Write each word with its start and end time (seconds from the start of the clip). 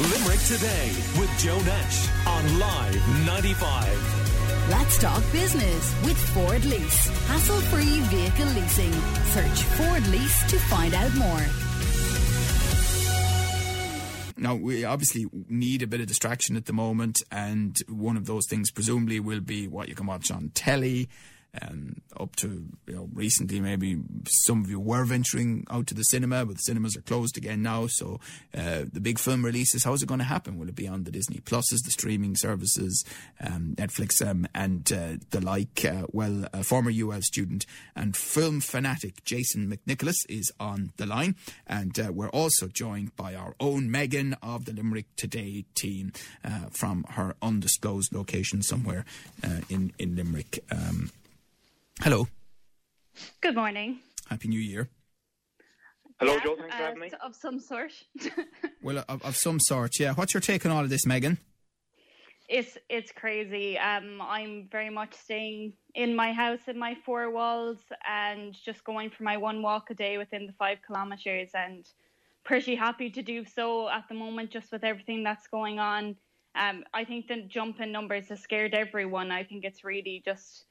Limerick 0.00 0.40
Today 0.40 0.92
with 1.18 1.30
Joe 1.38 1.60
Nash 1.60 2.08
on 2.26 2.58
Live 2.58 3.26
95. 3.26 4.68
Let's 4.70 4.98
talk 4.98 5.22
business 5.30 5.94
with 6.04 6.16
Ford 6.30 6.64
Lease. 6.64 7.08
Hassle 7.26 7.60
free 7.68 8.00
vehicle 8.04 8.46
leasing. 8.46 8.92
Search 9.34 9.62
Ford 9.62 10.06
Lease 10.08 10.50
to 10.50 10.58
find 10.58 10.94
out 10.94 11.14
more. 11.16 11.44
Now, 14.38 14.54
we 14.54 14.86
obviously 14.86 15.26
need 15.50 15.82
a 15.82 15.86
bit 15.86 16.00
of 16.00 16.06
distraction 16.06 16.56
at 16.56 16.64
the 16.64 16.72
moment, 16.72 17.22
and 17.30 17.76
one 17.86 18.16
of 18.16 18.24
those 18.24 18.46
things 18.46 18.70
presumably 18.70 19.20
will 19.20 19.40
be 19.40 19.68
what 19.68 19.90
you 19.90 19.94
can 19.94 20.06
watch 20.06 20.30
on 20.30 20.50
telly. 20.54 21.10
Um, 21.60 22.00
up 22.18 22.36
to 22.36 22.66
you 22.86 22.94
know 22.94 23.08
recently, 23.12 23.60
maybe 23.60 23.98
some 24.28 24.62
of 24.62 24.70
you 24.70 24.78
were 24.78 25.04
venturing 25.04 25.66
out 25.70 25.86
to 25.88 25.94
the 25.94 26.02
cinema, 26.04 26.44
but 26.44 26.56
the 26.56 26.62
cinemas 26.62 26.96
are 26.96 27.02
closed 27.02 27.36
again 27.36 27.62
now. 27.62 27.86
So 27.88 28.20
uh, 28.56 28.84
the 28.92 29.00
big 29.00 29.18
film 29.18 29.44
releases, 29.44 29.84
how 29.84 29.92
is 29.92 30.02
it 30.02 30.06
going 30.06 30.18
to 30.18 30.24
happen? 30.24 30.58
Will 30.58 30.68
it 30.68 30.76
be 30.76 30.86
on 30.86 31.04
the 31.04 31.10
Disney 31.10 31.38
Pluses, 31.38 31.82
the 31.84 31.90
streaming 31.90 32.36
services, 32.36 33.04
um, 33.40 33.74
Netflix, 33.76 34.24
um, 34.26 34.46
and 34.54 34.90
uh, 34.92 35.16
the 35.30 35.40
like? 35.40 35.84
Uh, 35.84 36.06
well, 36.12 36.46
a 36.52 36.62
former 36.62 36.90
UL 36.90 37.22
student 37.22 37.66
and 37.96 38.16
film 38.16 38.60
fanatic 38.60 39.24
Jason 39.24 39.70
McNicholas 39.70 40.18
is 40.28 40.52
on 40.60 40.92
the 40.96 41.06
line, 41.06 41.36
and 41.66 41.98
uh, 41.98 42.12
we're 42.12 42.30
also 42.30 42.68
joined 42.68 43.16
by 43.16 43.34
our 43.34 43.54
own 43.58 43.90
Megan 43.90 44.34
of 44.42 44.66
the 44.66 44.72
Limerick 44.72 45.06
Today 45.16 45.64
team 45.74 46.12
uh, 46.44 46.66
from 46.70 47.04
her 47.10 47.34
undisclosed 47.42 48.14
location 48.14 48.62
somewhere 48.62 49.04
uh, 49.42 49.60
in 49.68 49.92
in 49.98 50.16
Limerick. 50.16 50.62
Um, 50.70 51.10
Hello. 52.02 52.26
Good 53.40 53.54
morning. 53.54 54.00
Happy 54.28 54.48
New 54.48 54.60
Year. 54.60 54.88
Hello, 56.18 56.34
Yeah, 56.34 56.40
Joe. 56.44 56.56
Thanks 56.56 56.74
for 56.76 56.82
uh, 56.82 56.86
having 56.86 57.00
me. 57.00 57.10
Of 57.22 57.34
some 57.34 57.60
sort. 57.60 57.92
Well, 58.82 59.04
of, 59.08 59.22
of 59.22 59.36
some 59.36 59.58
sort, 59.60 60.00
yeah. 60.00 60.14
What's 60.14 60.32
your 60.32 60.40
take 60.40 60.64
on 60.64 60.72
all 60.72 60.82
of 60.82 60.88
this, 60.90 61.04
Megan? 61.06 61.38
it's 62.48 62.76
it's 62.88 63.12
crazy. 63.12 63.78
Um, 63.78 64.20
I'm 64.20 64.68
very 64.72 64.90
much 64.90 65.14
staying 65.14 65.74
in 65.94 66.16
my 66.16 66.32
house 66.32 66.60
in 66.66 66.76
my 66.78 66.96
four 67.06 67.30
walls 67.30 67.78
and 68.08 68.56
just 68.64 68.82
going 68.84 69.10
for 69.10 69.22
my 69.22 69.36
one 69.36 69.62
walk 69.62 69.90
a 69.90 69.94
day 69.94 70.18
within 70.18 70.46
the 70.46 70.52
five 70.54 70.78
kilometers 70.84 71.50
and 71.54 71.86
pretty 72.42 72.74
happy 72.74 73.08
to 73.10 73.22
do 73.22 73.44
so 73.44 73.88
at 73.88 74.04
the 74.08 74.14
moment 74.14 74.50
just 74.50 74.72
with 74.72 74.82
everything 74.82 75.22
that's 75.22 75.46
going 75.46 75.78
on. 75.78 76.16
Um, 76.56 76.82
I 76.92 77.04
think 77.04 77.28
the 77.28 77.42
jump 77.42 77.80
in 77.80 77.92
numbers 77.92 78.28
has 78.30 78.40
scared 78.40 78.74
everyone. 78.74 79.30
I 79.30 79.44
think 79.44 79.64
it's 79.64 79.84
really 79.84 80.20
just 80.24 80.64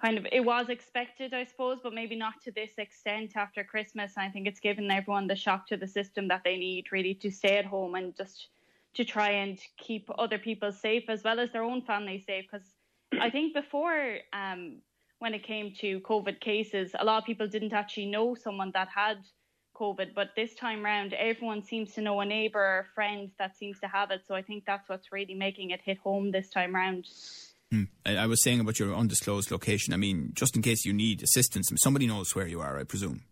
kind 0.00 0.16
of 0.16 0.26
it 0.32 0.40
was 0.40 0.68
expected, 0.68 1.34
I 1.34 1.44
suppose, 1.44 1.78
but 1.82 1.92
maybe 1.92 2.16
not 2.16 2.40
to 2.44 2.50
this 2.50 2.70
extent 2.78 3.36
after 3.36 3.62
Christmas. 3.62 4.12
And 4.16 4.26
I 4.26 4.30
think 4.30 4.46
it's 4.46 4.60
given 4.60 4.90
everyone 4.90 5.26
the 5.26 5.36
shock 5.36 5.66
to 5.68 5.76
the 5.76 5.86
system 5.86 6.28
that 6.28 6.42
they 6.44 6.56
need 6.56 6.90
really 6.90 7.14
to 7.14 7.30
stay 7.30 7.58
at 7.58 7.66
home 7.66 7.94
and 7.94 8.16
just 8.16 8.48
to 8.94 9.04
try 9.04 9.30
and 9.30 9.58
keep 9.76 10.08
other 10.18 10.38
people 10.38 10.72
safe 10.72 11.04
as 11.08 11.22
well 11.22 11.38
as 11.38 11.52
their 11.52 11.62
own 11.62 11.82
family 11.82 12.24
safe. 12.26 12.46
Because 12.50 12.66
I 13.20 13.30
think 13.34 13.54
before, 13.54 14.18
um, 14.32 14.76
when 15.18 15.34
it 15.34 15.42
came 15.42 15.74
to 15.80 16.00
COVID 16.00 16.40
cases, 16.40 16.92
a 16.98 17.04
lot 17.04 17.18
of 17.18 17.26
people 17.26 17.46
didn't 17.46 17.74
actually 17.74 18.06
know 18.06 18.34
someone 18.34 18.70
that 18.72 18.88
had 18.88 19.18
COVID, 19.76 20.14
but 20.14 20.30
this 20.34 20.54
time 20.54 20.82
round, 20.82 21.12
everyone 21.12 21.62
seems 21.62 21.92
to 21.94 22.00
know 22.00 22.20
a 22.20 22.24
neighbor 22.24 22.58
or 22.58 22.78
a 22.80 22.94
friend 22.94 23.30
that 23.38 23.56
seems 23.56 23.78
to 23.80 23.86
have 23.86 24.10
it. 24.10 24.22
So 24.26 24.34
I 24.34 24.42
think 24.42 24.64
that's 24.66 24.88
what's 24.88 25.12
really 25.12 25.34
making 25.34 25.70
it 25.70 25.80
hit 25.82 25.98
home 25.98 26.30
this 26.30 26.48
time 26.48 26.74
round. 26.74 27.06
I, 27.72 28.16
I 28.16 28.26
was 28.26 28.42
saying 28.42 28.60
about 28.60 28.78
your 28.78 28.94
undisclosed 28.94 29.50
location. 29.50 29.94
I 29.94 29.96
mean, 29.96 30.32
just 30.34 30.56
in 30.56 30.62
case 30.62 30.84
you 30.84 30.92
need 30.92 31.22
assistance, 31.22 31.70
somebody 31.76 32.06
knows 32.06 32.34
where 32.34 32.46
you 32.46 32.60
are, 32.60 32.78
I 32.78 32.84
presume. 32.84 33.22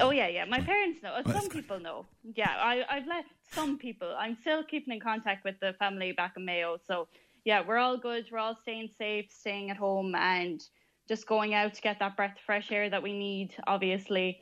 Oh 0.00 0.10
yeah, 0.10 0.28
yeah. 0.28 0.44
My 0.44 0.60
parents 0.60 1.02
know. 1.02 1.20
Some 1.26 1.48
good. 1.48 1.50
people 1.50 1.80
know. 1.80 2.06
Yeah, 2.34 2.50
I, 2.50 2.84
I've 2.88 3.06
let 3.06 3.24
some 3.50 3.78
people. 3.78 4.14
I'm 4.16 4.36
still 4.40 4.62
keeping 4.62 4.94
in 4.94 5.00
contact 5.00 5.44
with 5.44 5.58
the 5.60 5.74
family 5.78 6.12
back 6.12 6.34
in 6.36 6.44
Mayo. 6.44 6.78
So 6.86 7.08
yeah, 7.44 7.62
we're 7.66 7.78
all 7.78 7.98
good. 7.98 8.26
We're 8.30 8.38
all 8.38 8.56
staying 8.56 8.90
safe, 8.96 9.26
staying 9.30 9.70
at 9.70 9.76
home, 9.76 10.14
and 10.14 10.62
just 11.08 11.26
going 11.26 11.52
out 11.52 11.74
to 11.74 11.82
get 11.82 11.98
that 11.98 12.16
breath 12.16 12.36
of 12.36 12.42
fresh 12.46 12.70
air 12.70 12.88
that 12.88 13.02
we 13.02 13.12
need, 13.12 13.54
obviously. 13.66 14.38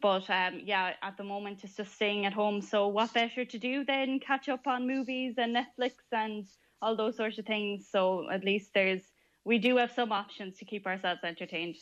But 0.00 0.28
um, 0.28 0.60
yeah, 0.62 0.92
at 1.02 1.16
the 1.16 1.24
moment 1.24 1.64
it's 1.64 1.76
just 1.76 1.94
staying 1.94 2.26
at 2.26 2.32
home. 2.32 2.60
So 2.60 2.88
what 2.88 3.14
better 3.14 3.44
to 3.44 3.58
do 3.58 3.84
than 3.84 4.20
catch 4.20 4.48
up 4.48 4.66
on 4.66 4.86
movies 4.86 5.34
and 5.38 5.56
Netflix 5.56 5.94
and 6.10 6.44
all 6.82 6.96
those 6.96 7.16
sorts 7.16 7.38
of 7.38 7.46
things. 7.46 7.88
So 7.90 8.28
at 8.30 8.44
least 8.44 8.72
there's 8.74 9.02
we 9.44 9.58
do 9.58 9.76
have 9.78 9.90
some 9.92 10.12
options 10.12 10.58
to 10.58 10.64
keep 10.64 10.86
ourselves 10.86 11.20
entertained. 11.24 11.76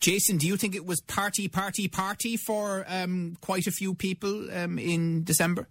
Jason, 0.00 0.36
do 0.36 0.46
you 0.46 0.56
think 0.56 0.74
it 0.74 0.84
was 0.84 1.00
party, 1.00 1.46
party, 1.46 1.86
party 1.86 2.36
for 2.36 2.84
um, 2.88 3.36
quite 3.40 3.66
a 3.66 3.70
few 3.70 3.94
people 3.94 4.50
um, 4.52 4.78
in 4.78 5.22
December? 5.22 5.68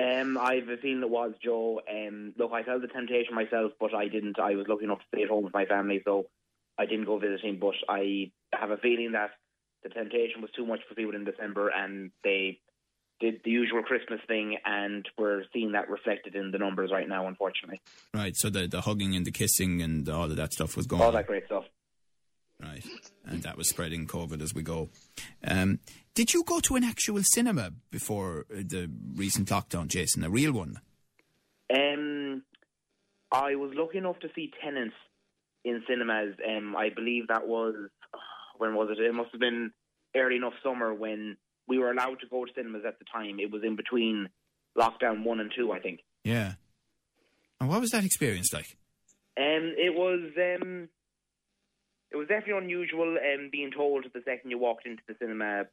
Um, 0.00 0.38
I 0.38 0.54
have 0.54 0.68
a 0.68 0.76
feeling 0.76 1.02
it 1.02 1.10
was 1.10 1.32
Joe. 1.44 1.80
Um, 1.90 2.32
look, 2.38 2.52
I 2.52 2.62
felt 2.62 2.80
the 2.80 2.88
temptation 2.88 3.34
myself, 3.34 3.72
but 3.78 3.94
I 3.94 4.08
didn't. 4.08 4.38
I 4.38 4.54
was 4.54 4.66
lucky 4.68 4.84
enough 4.84 5.00
to 5.00 5.04
stay 5.12 5.24
at 5.24 5.28
home 5.28 5.44
with 5.44 5.52
my 5.52 5.66
family, 5.66 6.00
so 6.04 6.26
I 6.78 6.86
didn't 6.86 7.06
go 7.06 7.18
visiting. 7.18 7.58
But 7.58 7.74
I 7.88 8.30
have 8.52 8.70
a 8.70 8.78
feeling 8.78 9.12
that 9.12 9.30
the 9.82 9.88
temptation 9.88 10.42
was 10.42 10.50
too 10.52 10.64
much 10.64 10.80
for 10.88 10.94
people 10.94 11.14
in 11.14 11.24
December, 11.24 11.68
and 11.68 12.12
they 12.22 12.60
did 13.20 13.40
the 13.44 13.50
usual 13.50 13.82
Christmas 13.82 14.20
thing, 14.26 14.56
and 14.64 15.06
we're 15.18 15.44
seeing 15.52 15.72
that 15.72 15.88
reflected 15.90 16.34
in 16.34 16.50
the 16.50 16.58
numbers 16.58 16.90
right 16.90 17.08
now, 17.08 17.26
unfortunately. 17.26 17.80
Right, 18.14 18.34
so 18.36 18.50
the, 18.50 18.66
the 18.66 18.80
hugging 18.80 19.14
and 19.14 19.26
the 19.26 19.30
kissing 19.30 19.82
and 19.82 20.08
all 20.08 20.24
of 20.24 20.36
that 20.36 20.52
stuff 20.52 20.76
was 20.76 20.86
going 20.86 21.02
All 21.02 21.12
that 21.12 21.26
great 21.26 21.46
stuff. 21.46 21.64
Right, 22.60 22.84
and 23.24 23.42
that 23.42 23.56
was 23.56 23.68
spreading 23.68 24.06
COVID 24.06 24.42
as 24.42 24.54
we 24.54 24.62
go. 24.62 24.90
Um, 25.46 25.78
did 26.14 26.34
you 26.34 26.44
go 26.44 26.60
to 26.60 26.76
an 26.76 26.84
actual 26.84 27.22
cinema 27.22 27.72
before 27.90 28.46
the 28.50 28.90
recent 29.14 29.48
lockdown, 29.48 29.88
Jason? 29.88 30.24
A 30.24 30.30
real 30.30 30.52
one? 30.52 30.80
Um, 31.72 32.42
I 33.32 33.54
was 33.54 33.70
lucky 33.74 33.98
enough 33.98 34.18
to 34.20 34.28
see 34.34 34.50
Tenet 34.62 34.92
in 35.64 35.82
cinemas. 35.88 36.34
Um, 36.46 36.76
I 36.76 36.90
believe 36.90 37.28
that 37.28 37.46
was 37.46 37.74
when 38.58 38.74
was 38.74 38.88
it? 38.90 39.02
It 39.02 39.14
must 39.14 39.30
have 39.32 39.40
been 39.40 39.72
early 40.14 40.36
enough 40.36 40.54
summer 40.62 40.92
when 40.92 41.36
we 41.70 41.78
were 41.78 41.92
allowed 41.92 42.18
to 42.20 42.26
go 42.26 42.44
to 42.44 42.52
cinemas 42.54 42.82
at 42.86 42.98
the 42.98 43.04
time. 43.04 43.38
It 43.38 43.50
was 43.50 43.62
in 43.64 43.76
between 43.76 44.28
lockdown 44.76 45.22
one 45.22 45.38
and 45.38 45.52
two, 45.56 45.70
I 45.70 45.78
think. 45.78 46.00
Yeah. 46.24 46.54
And 47.60 47.68
what 47.70 47.80
was 47.80 47.90
that 47.90 48.04
experience 48.04 48.52
like? 48.52 48.66
Um, 49.38 49.74
it 49.78 49.94
was 49.94 50.32
um, 50.36 50.88
it 52.10 52.16
was 52.16 52.26
definitely 52.26 52.64
unusual. 52.64 53.16
Um, 53.16 53.48
being 53.52 53.70
told 53.70 54.04
the 54.12 54.20
second 54.24 54.50
you 54.50 54.58
walked 54.58 54.84
into 54.84 55.02
the 55.06 55.14
cinema, 55.20 55.66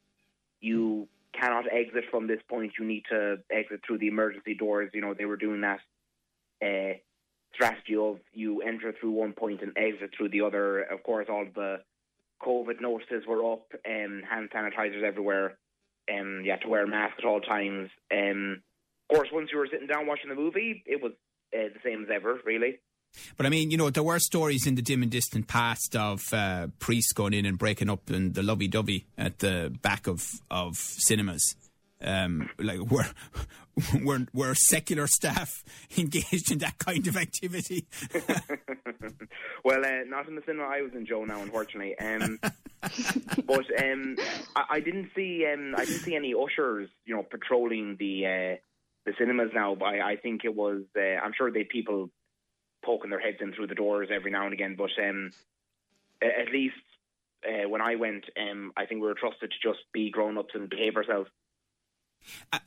you 0.62 1.08
cannot 1.34 1.66
exit 1.72 2.06
from 2.12 2.28
this 2.28 2.42
point. 2.48 2.74
You 2.80 2.86
need 2.86 3.04
to 3.10 3.38
exit 3.52 3.82
through 3.86 3.98
the 3.98 4.08
emergency 4.08 4.54
doors. 4.54 4.92
You 4.94 5.02
know 5.02 5.16
they 5.16 5.26
were 5.26 5.36
doing 5.36 5.62
that 5.62 5.80
uh, 6.64 6.98
strategy 7.56 7.96
of 7.96 8.20
you 8.34 8.62
enter 8.62 8.94
through 8.94 9.12
one 9.12 9.34
point 9.34 9.64
and 9.64 9.76
exit 9.76 10.12
through 10.16 10.30
the 10.30 10.42
other. 10.42 10.82
Of 10.82 11.02
course, 11.02 11.26
all 11.28 11.48
the 11.56 11.78
COVID 12.44 12.82
notices 12.82 13.26
were 13.28 13.54
up, 13.54 13.72
um, 13.86 14.22
hand 14.30 14.50
sanitizers 14.54 15.02
everywhere. 15.02 15.58
Um, 16.12 16.42
you 16.44 16.52
had 16.52 16.62
to 16.62 16.70
wear 16.70 16.84
a 16.84 16.88
mask 16.88 17.16
at 17.20 17.26
all 17.26 17.42
times. 17.42 17.90
Um, 18.12 18.62
of 19.10 19.16
course, 19.16 19.30
once 19.32 19.50
you 19.52 19.58
were 19.58 19.68
sitting 19.72 19.88
down 19.88 20.08
watching 20.08 20.30
the 20.30 20.36
movie, 20.36 20.84
it 20.86 21.02
was 21.02 21.14
uh, 21.54 21.70
the 21.74 21.80
same 21.84 22.04
as 22.04 22.10
ever, 22.14 22.40
really. 22.46 22.80
But 23.36 23.46
I 23.46 23.50
mean, 23.50 23.72
you 23.72 23.78
know, 23.78 23.90
there 23.90 24.04
were 24.04 24.20
stories 24.20 24.68
in 24.68 24.76
the 24.76 24.82
dim 24.82 25.02
and 25.02 25.12
distant 25.12 25.48
past 25.48 25.96
of 25.96 26.32
uh, 26.34 26.68
priests 26.80 27.14
going 27.14 27.34
in 27.34 27.46
and 27.46 27.58
breaking 27.58 27.90
up 27.90 28.10
and 28.10 28.34
the 28.34 28.44
lovey 28.44 28.68
dovey 28.68 29.06
at 29.18 29.40
the 29.40 29.76
back 29.82 30.08
of, 30.08 30.42
of 30.52 30.76
cinemas. 30.76 31.56
Um, 32.00 32.50
like 32.60 32.80
were, 32.80 33.08
were 34.04 34.28
were 34.32 34.54
secular 34.54 35.08
staff 35.08 35.64
engaged 35.98 36.52
in 36.52 36.60
that 36.60 36.78
kind 36.78 37.08
of 37.08 37.18
activity? 37.18 37.88
well, 39.64 39.84
uh, 39.84 40.04
not 40.06 40.28
in 40.28 40.36
the 40.36 40.44
cinema 40.46 40.66
I 40.66 40.82
was 40.82 40.94
in, 40.94 41.06
Joe. 41.08 41.26
Now, 41.26 41.42
unfortunately, 41.42 41.98
um, 41.98 42.40
but 43.46 43.66
um, 43.84 44.18
I, 44.56 44.64
I 44.72 44.80
didn't 44.80 45.10
see 45.16 45.46
um, 45.52 45.76
I 45.76 45.86
didn't 45.86 46.02
see 46.02 46.16
any 46.16 46.34
ushers, 46.34 46.90
you 47.06 47.16
know, 47.16 47.24
patrolling 47.24 47.98
the 48.00 48.26
uh, 48.26 48.56
the 49.06 49.14
cinemas 49.18 49.52
now. 49.54 49.76
But 49.76 49.86
I, 49.86 50.12
I 50.12 50.16
think 50.18 50.42
it 50.44 50.56
was. 50.56 50.84
Uh, 50.96 51.20
I'm 51.24 51.34
sure 51.38 51.52
they 51.52 51.64
people 51.64 52.10
poking 52.84 53.10
their 53.10 53.20
heads 53.20 53.38
in 53.42 53.54
through 53.54 53.68
the 53.68 53.76
doors 53.76 54.10
every 54.14 54.32
now 54.32 54.46
and 54.46 54.54
again. 54.54 54.76
But 54.78 54.92
um, 55.04 55.32
at 56.22 56.52
least 56.52 56.76
uh, 57.46 57.68
when 57.70 57.82
I 57.82 57.96
went, 57.96 58.26
um, 58.40 58.72
I 58.78 58.86
think 58.86 59.02
we 59.02 59.08
were 59.08 59.16
trusted 59.16 59.52
to 59.52 59.70
just 59.70 59.80
be 59.94 60.10
grown 60.10 60.38
ups 60.38 60.54
and 60.54 60.70
behave 60.70 60.96
ourselves. 60.96 61.30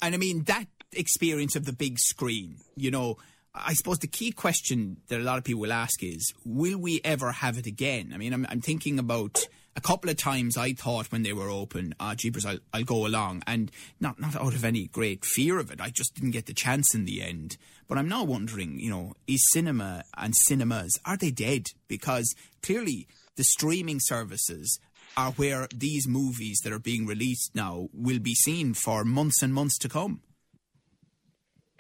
And 0.01 0.15
I 0.15 0.19
mean, 0.19 0.45
that 0.45 0.67
experience 0.93 1.57
of 1.57 1.65
the 1.65 1.73
big 1.73 1.99
screen, 1.99 2.57
you 2.77 2.91
know, 2.91 3.17
I 3.55 3.75
suppose 3.75 3.99
the 3.99 4.07
key 4.07 4.31
question 4.31 4.99
that 5.09 5.21
a 5.21 5.25
lot 5.25 5.39
of 5.39 5.45
people 5.45 5.61
will 5.61 5.73
ask 5.73 6.03
is, 6.03 6.33
will 6.45 6.79
we 6.79 7.01
ever 7.05 7.33
have 7.33 7.59
it 7.59 7.67
again? 7.67 8.13
I 8.15 8.17
mean, 8.17 8.33
I'm, 8.33 8.47
I'm 8.49 8.61
thinking 8.61 8.99
about 8.99 9.49
a 9.77 9.81
couple 9.81 10.11
of 10.11 10.17
times 10.17 10.57
I 10.57 10.73
thought 10.73 11.13
when 11.13 11.23
they 11.23 11.33
were 11.33 11.49
open, 11.49 11.95
ah, 12.01 12.15
jeepers, 12.15 12.45
I'll, 12.45 12.59
I'll 12.73 12.85
go 12.85 13.07
along. 13.07 13.43
And 13.47 13.71
not, 14.01 14.21
not 14.21 14.37
out 14.37 14.55
of 14.55 14.65
any 14.65 14.87
great 14.87 15.25
fear 15.25 15.59
of 15.59 15.71
it. 15.71 15.81
I 15.81 15.91
just 15.91 16.15
didn't 16.15 16.33
get 16.33 16.47
the 16.47 16.55
chance 16.55 16.95
in 16.95 17.05
the 17.05 17.23
end. 17.23 17.57
But 17.89 17.99
I'm 17.99 18.09
now 18.09 18.25
wondering, 18.25 18.79
you 18.81 18.91
know, 18.91 19.15
is 19.27 19.49
cinema 19.51 20.05
and 20.17 20.35
cinemas, 20.35 20.99
are 21.05 21.17
they 21.17 21.31
dead? 21.31 21.67
Because 21.89 22.35
clearly 22.63 23.07
the 23.37 23.45
streaming 23.45 23.99
services 24.01 24.79
are 25.17 25.33
where 25.33 25.67
these 25.75 26.07
movies 26.07 26.61
that 26.63 26.73
are 26.73 26.79
being 26.79 27.07
released 27.07 27.55
now 27.55 27.89
will 27.93 28.21
be 28.21 28.35
seen 28.35 28.75
for 28.75 29.05
months 29.05 29.43
and 29.43 29.53
months 29.53 29.79
to 29.79 29.89
come. 29.89 30.23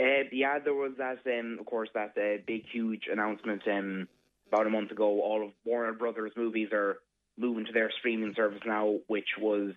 Uh, 0.00 0.24
yeah, 0.32 0.58
there 0.58 0.74
was 0.74 0.92
that, 0.96 1.18
um, 1.26 1.58
of 1.60 1.66
course, 1.66 1.90
that 1.94 2.12
uh, 2.16 2.42
big, 2.46 2.64
huge 2.72 3.02
announcement 3.12 3.62
um, 3.68 4.08
about 4.48 4.66
a 4.66 4.70
month 4.70 4.90
ago. 4.90 5.20
All 5.20 5.44
of 5.44 5.52
Warner 5.64 5.92
Brothers 5.92 6.32
movies 6.36 6.68
are 6.72 6.96
moving 7.40 7.64
to 7.66 7.72
their 7.72 7.90
streaming 7.98 8.34
service 8.36 8.60
now, 8.66 8.98
which 9.06 9.28
was 9.40 9.72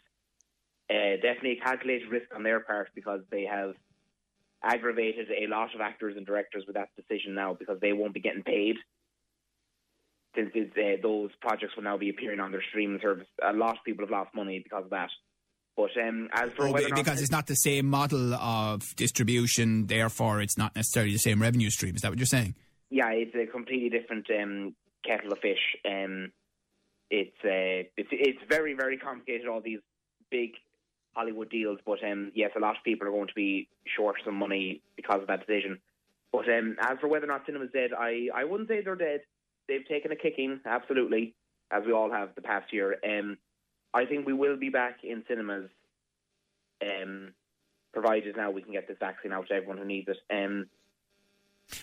uh, 0.90 1.16
definitely 1.22 1.60
a 1.62 1.66
calculated 1.66 2.10
risk 2.10 2.28
on 2.36 2.44
their 2.44 2.60
part 2.60 2.90
because 2.94 3.22
they 3.32 3.44
have 3.44 3.74
aggravated 4.64 5.28
a 5.30 5.48
lot 5.48 5.74
of 5.74 5.82
actors 5.82 6.16
and 6.18 6.26
directors 6.26 6.64
with 6.68 6.76
that 6.76 6.90
decision 6.96 7.36
now 7.36 7.54
because 7.54 7.80
they 7.82 7.94
won't 7.94 8.14
be 8.14 8.20
getting 8.20 8.44
paid 8.44 8.76
since 10.36 10.52
uh, 10.56 10.82
those 11.02 11.30
projects 11.42 11.76
will 11.76 11.84
now 11.84 11.98
be 11.98 12.10
appearing 12.10 12.40
on 12.40 12.52
their 12.52 12.64
streaming 12.70 13.00
service. 13.02 13.28
A 13.48 13.54
lot 13.54 13.78
of 13.78 13.84
people 13.84 14.04
have 14.06 14.12
lost 14.12 14.34
money 14.34 14.62
because 14.64 14.86
of 14.86 14.90
that. 14.90 15.10
But 15.76 15.90
um, 15.98 16.30
as 16.32 16.52
for 16.54 16.68
oh, 16.68 16.74
because 16.74 17.22
it's 17.22 17.32
not 17.32 17.48
the 17.48 17.56
same 17.56 17.88
model 17.88 18.34
of 18.36 18.96
distribution, 18.96 19.88
therefore 19.88 20.42
it's 20.42 20.58
not 20.58 20.76
necessarily 20.76 21.14
the 21.14 21.20
same 21.20 21.42
revenue 21.42 21.70
stream. 21.72 21.96
Is 21.96 22.02
that 22.02 22.10
what 22.10 22.20
you're 22.20 22.28
saying? 22.28 22.56
Yeah, 22.92 23.10
it's 23.10 23.36
a 23.36 23.52
completely 23.52 23.90
different 23.90 24.28
um, 24.30 24.76
kettle 25.04 25.32
of 25.34 25.40
fish. 25.40 25.58
Um, 25.84 26.32
it's 27.14 27.38
uh, 27.46 27.88
it's 27.96 28.10
it's 28.12 28.40
very 28.50 28.74
very 28.74 28.98
complicated. 28.98 29.48
All 29.48 29.62
these 29.62 29.80
big 30.32 30.52
Hollywood 31.14 31.50
deals, 31.52 31.80
but 31.86 32.04
um, 32.04 32.32
yes, 32.34 32.52
a 32.58 32.60
lot 32.60 32.76
of 32.76 32.84
people 32.84 33.08
are 33.08 33.12
going 33.12 33.28
to 33.28 33.36
be 33.36 33.68
short 33.96 34.16
some 34.26 34.36
money 34.36 34.82
because 34.96 35.22
of 35.22 35.28
that 35.28 35.46
decision. 35.46 35.78
But 36.32 36.50
um, 36.50 36.76
as 36.82 36.98
for 37.00 37.08
whether 37.08 37.26
or 37.26 37.28
not 37.28 37.46
cinema's 37.46 37.70
dead, 37.72 37.92
I, 37.96 38.30
I 38.34 38.44
wouldn't 38.44 38.68
say 38.68 38.82
they're 38.82 38.96
dead. 38.96 39.22
They've 39.68 39.88
taken 39.88 40.12
a 40.12 40.16
kicking, 40.16 40.60
absolutely, 40.66 41.36
as 41.70 41.84
we 41.86 41.94
all 41.94 42.12
have 42.12 42.30
the 42.34 42.42
past 42.42 42.74
year. 42.74 42.98
Um, 43.08 43.38
I 43.94 44.06
think 44.06 44.26
we 44.26 44.34
will 44.34 44.58
be 44.58 44.70
back 44.70 45.04
in 45.04 45.24
cinemas, 45.28 45.70
um, 46.82 47.34
provided 47.94 48.36
now 48.36 48.50
we 48.50 48.64
can 48.64 48.74
get 48.74 48.88
this 48.88 48.98
vaccine 49.00 49.32
out 49.32 49.48
to 49.50 49.54
everyone 49.54 49.78
who 49.78 49.86
needs 49.86 50.10
it. 50.10 50.18
Um, 50.32 50.66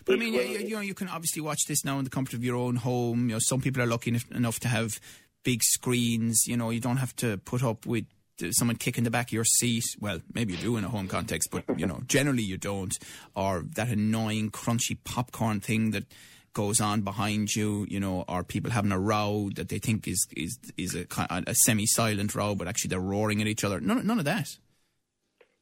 but 0.05 0.15
I 0.15 0.19
mean, 0.19 0.35
you, 0.35 0.41
you, 0.41 0.75
know, 0.77 0.81
you 0.81 0.95
can 0.95 1.09
obviously 1.09 1.43
watch 1.43 1.65
this 1.67 1.85
now 1.85 1.99
in 1.99 2.05
the 2.05 2.11
comfort 2.11 2.35
of 2.35 2.45
your 2.45 2.57
own 2.57 2.77
home. 2.77 3.29
You 3.29 3.37
know, 3.37 3.41
some 3.41 3.61
people 3.61 3.83
are 3.83 3.87
lucky 3.87 4.15
enough 4.31 4.61
to 4.61 4.69
have 4.69 5.01
big 5.45 5.63
screens. 5.63 6.47
You 6.47 6.57
know, 6.57 6.71
you 6.71 6.81
don't 6.81 6.99
have 6.99 7.15
to 7.17 7.39
put 7.39 7.63
up 7.63 7.87
with 7.87 8.05
uh, 8.43 8.51
someone 8.53 8.77
kicking 8.77 9.05
the 9.05 9.11
back 9.11 9.29
of 9.29 9.33
your 9.33 9.45
seat. 9.45 9.85
Well, 9.99 10.21
maybe 10.33 10.55
you 10.55 10.59
do 10.59 10.77
in 10.77 10.85
a 10.85 10.89
home 10.89 11.09
context, 11.09 11.51
but 11.51 11.65
you 11.79 11.87
know, 11.87 12.03
generally 12.07 12.43
you 12.43 12.57
don't. 12.57 12.97
Or 13.35 13.65
that 13.75 13.89
annoying 13.89 14.51
crunchy 14.51 14.97
popcorn 15.05 15.61
thing 15.61 15.91
that 15.93 16.05
goes 16.53 16.81
on 16.81 17.03
behind 17.03 17.55
you, 17.55 17.87
you 17.89 18.01
know, 18.01 18.25
or 18.29 18.43
people 18.43 18.71
having 18.71 18.93
a 18.93 18.99
row 18.99 19.51
that 19.55 19.69
they 19.69 19.79
think 19.79 20.09
is 20.09 20.27
is 20.37 20.59
is 20.77 20.95
a, 20.95 21.07
a 21.47 21.55
semi-silent 21.55 22.35
row, 22.35 22.55
but 22.55 22.69
actually 22.69 22.89
they're 22.89 23.01
roaring 23.01 23.41
at 23.41 23.47
each 23.47 23.65
other. 23.65 23.81
None, 23.81 24.07
none 24.07 24.19
of 24.19 24.25
that. 24.25 24.49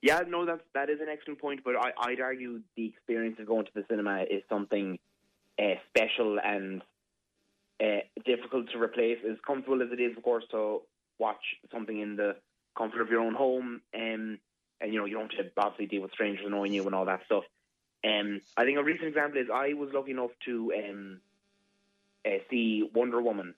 Yeah, 0.01 0.21
no, 0.29 0.47
that's 0.47 0.63
that 0.75 0.91
is 0.91 1.01
an 1.01 1.09
excellent 1.09 1.41
point. 1.41 1.61
But 1.65 1.75
I, 1.77 2.11
would 2.11 2.21
argue 2.21 2.61
the 2.77 2.87
experience 2.87 3.37
of 3.41 3.47
going 3.47 3.67
to 3.67 3.73
the 3.75 3.85
cinema 3.89 4.23
is 4.23 4.43
something 4.49 4.99
uh, 5.59 5.75
special 5.89 6.39
and 6.43 6.83
uh, 7.83 8.01
difficult 8.25 8.71
to 8.71 8.81
replace. 8.81 9.19
As 9.29 9.37
comfortable 9.47 9.83
as 9.83 9.89
it 9.93 10.01
is, 10.01 10.17
of 10.17 10.23
course, 10.23 10.45
to 10.53 10.83
watch 11.19 11.43
something 11.73 11.99
in 11.99 12.17
the 12.17 12.37
comfort 12.77 13.01
of 13.01 13.11
your 13.11 13.21
own 13.21 13.35
home, 13.35 13.81
um, 13.95 14.39
and 14.81 14.93
you 14.93 14.99
know 14.99 15.05
you 15.05 15.17
don't 15.17 15.35
have 15.35 15.47
to 15.47 15.53
obviously 15.57 15.87
deal 15.87 16.03
with 16.03 16.13
strangers 16.13 16.47
annoying 16.47 16.73
you 16.73 16.85
and 16.87 16.95
all 16.95 17.07
that 17.07 17.25
stuff. 17.27 17.45
Um, 18.05 18.41
I 18.57 18.65
think 18.65 18.79
a 18.79 18.85
recent 18.85 19.09
example 19.09 19.41
is 19.41 19.49
I 19.53 19.75
was 19.75 19.91
lucky 19.93 20.13
enough 20.13 20.31
to 20.45 20.73
um, 20.77 21.21
uh, 22.25 22.39
see 22.49 22.89
Wonder 22.95 23.21
Woman 23.21 23.55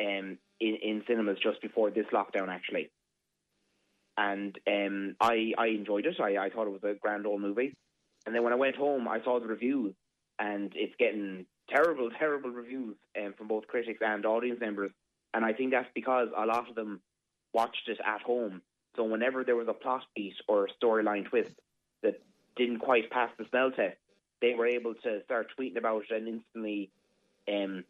um, 0.00 0.38
in, 0.58 0.76
in 0.82 1.02
cinemas 1.06 1.38
just 1.42 1.60
before 1.60 1.90
this 1.90 2.06
lockdown, 2.12 2.48
actually, 2.48 2.90
and 4.16 4.58
um, 4.66 5.16
I 5.20 5.52
I 5.58 5.68
enjoyed 5.68 6.06
it. 6.06 6.20
I, 6.20 6.36
I 6.36 6.50
thought 6.50 6.66
it 6.66 6.72
was 6.72 6.84
a 6.84 6.94
grand 7.00 7.26
old 7.26 7.40
movie, 7.40 7.74
and 8.26 8.34
then 8.34 8.42
when 8.42 8.52
I 8.52 8.56
went 8.56 8.76
home, 8.76 9.08
I 9.08 9.22
saw 9.22 9.40
the 9.40 9.46
reviews, 9.46 9.94
and 10.38 10.72
it's 10.74 10.94
getting 10.98 11.46
terrible, 11.68 12.10
terrible 12.18 12.50
reviews 12.50 12.96
um, 13.18 13.34
from 13.36 13.48
both 13.48 13.66
critics 13.66 14.00
and 14.02 14.26
audience 14.26 14.60
members, 14.60 14.90
and 15.34 15.44
I 15.44 15.52
think 15.52 15.70
that's 15.70 15.88
because 15.94 16.28
a 16.36 16.46
lot 16.46 16.68
of 16.68 16.74
them 16.74 17.00
watched 17.52 17.88
it 17.88 17.98
at 18.04 18.22
home. 18.22 18.62
So 18.96 19.04
whenever 19.04 19.44
there 19.44 19.56
was 19.56 19.68
a 19.68 19.72
plot 19.72 20.02
beat 20.14 20.34
or 20.48 20.66
a 20.66 20.84
storyline 20.84 21.28
twist 21.28 21.54
that 22.02 22.20
didn't 22.56 22.80
quite 22.80 23.10
pass 23.10 23.30
the 23.38 23.46
smell 23.48 23.70
test, 23.70 23.96
they 24.40 24.54
were 24.54 24.66
able 24.66 24.94
to 24.94 25.22
start 25.24 25.48
tweeting 25.58 25.76
about 25.76 26.02
it 26.10 26.16
and 26.16 26.28
instantly 26.28 26.90
um, 27.48 27.84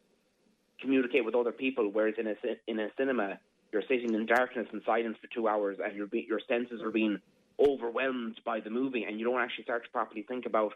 communicate 0.80 1.24
with 1.24 1.34
other 1.34 1.52
people. 1.52 1.88
Whereas 1.90 2.14
in 2.18 2.26
a 2.26 2.34
in 2.66 2.80
a 2.80 2.88
cinema, 2.96 3.38
you're 3.72 3.82
sitting 3.88 4.14
in 4.14 4.26
darkness 4.26 4.66
and 4.72 4.82
silence 4.84 5.16
for 5.20 5.28
two 5.28 5.48
hours, 5.48 5.78
and 5.82 5.96
your 5.96 6.08
your 6.12 6.40
senses 6.48 6.82
are 6.82 6.90
being 6.90 7.20
overwhelmed 7.58 8.40
by 8.44 8.60
the 8.60 8.70
movie, 8.70 9.04
and 9.04 9.18
you 9.18 9.24
don't 9.24 9.40
actually 9.40 9.64
start 9.64 9.84
to 9.84 9.90
properly 9.90 10.22
think 10.22 10.46
about 10.46 10.72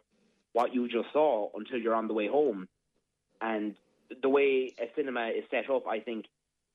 what 0.52 0.74
you 0.74 0.88
just 0.88 1.12
saw 1.12 1.48
until 1.54 1.78
you're 1.78 1.94
on 1.94 2.08
the 2.08 2.14
way 2.14 2.28
home. 2.28 2.68
And 3.40 3.74
the 4.22 4.28
way 4.28 4.72
a 4.78 4.90
cinema 4.94 5.28
is 5.28 5.44
set 5.50 5.70
up, 5.70 5.86
I 5.86 6.00
think 6.00 6.26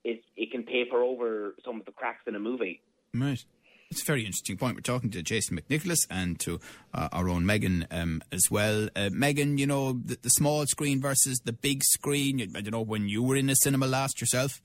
it 0.03 0.23
it 0.35 0.51
can 0.51 0.63
paper 0.63 1.01
over 1.01 1.55
some 1.65 1.79
of 1.79 1.85
the 1.85 1.91
cracks 1.91 2.23
in 2.27 2.35
a 2.35 2.39
movie. 2.39 2.81
Right. 3.13 3.43
It's 3.91 4.03
a 4.03 4.05
very 4.05 4.23
interesting 4.23 4.55
point. 4.55 4.75
We're 4.75 4.81
talking 4.81 5.09
to 5.11 5.23
Jason 5.23 5.59
McNicholas 5.59 6.05
and 6.11 6.39
to 6.41 6.59
uh, 6.93 7.09
our 7.11 7.27
own 7.27 7.43
Megan 7.47 7.87
um, 7.89 8.21
as 8.31 8.43
well. 8.51 8.87
Uh, 8.95 9.09
Megan, 9.11 9.57
you 9.57 9.65
know, 9.65 9.93
the, 9.93 10.15
the, 10.21 10.29
small 10.29 10.67
screen 10.67 11.01
versus 11.01 11.39
the 11.43 11.53
big 11.53 11.83
screen. 11.83 12.39
I 12.55 12.61
don't 12.61 12.69
know 12.69 12.81
when 12.81 13.09
you 13.09 13.23
were 13.23 13.35
in 13.35 13.49
a 13.49 13.55
cinema 13.55 13.87
last 13.87 14.21
yourself. 14.21 14.61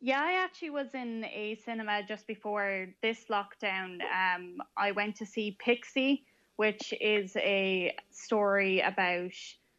Yeah, 0.00 0.22
I 0.22 0.42
actually 0.42 0.70
was 0.70 0.94
in 0.94 1.24
a 1.26 1.56
cinema 1.64 2.02
just 2.02 2.26
before 2.26 2.88
this 3.02 3.26
lockdown. 3.30 3.98
Um, 4.00 4.56
I 4.76 4.92
went 4.92 5.16
to 5.16 5.26
see 5.26 5.58
Pixie, 5.62 6.24
which 6.56 6.94
is 7.00 7.36
a 7.36 7.94
story 8.10 8.80
about 8.80 9.32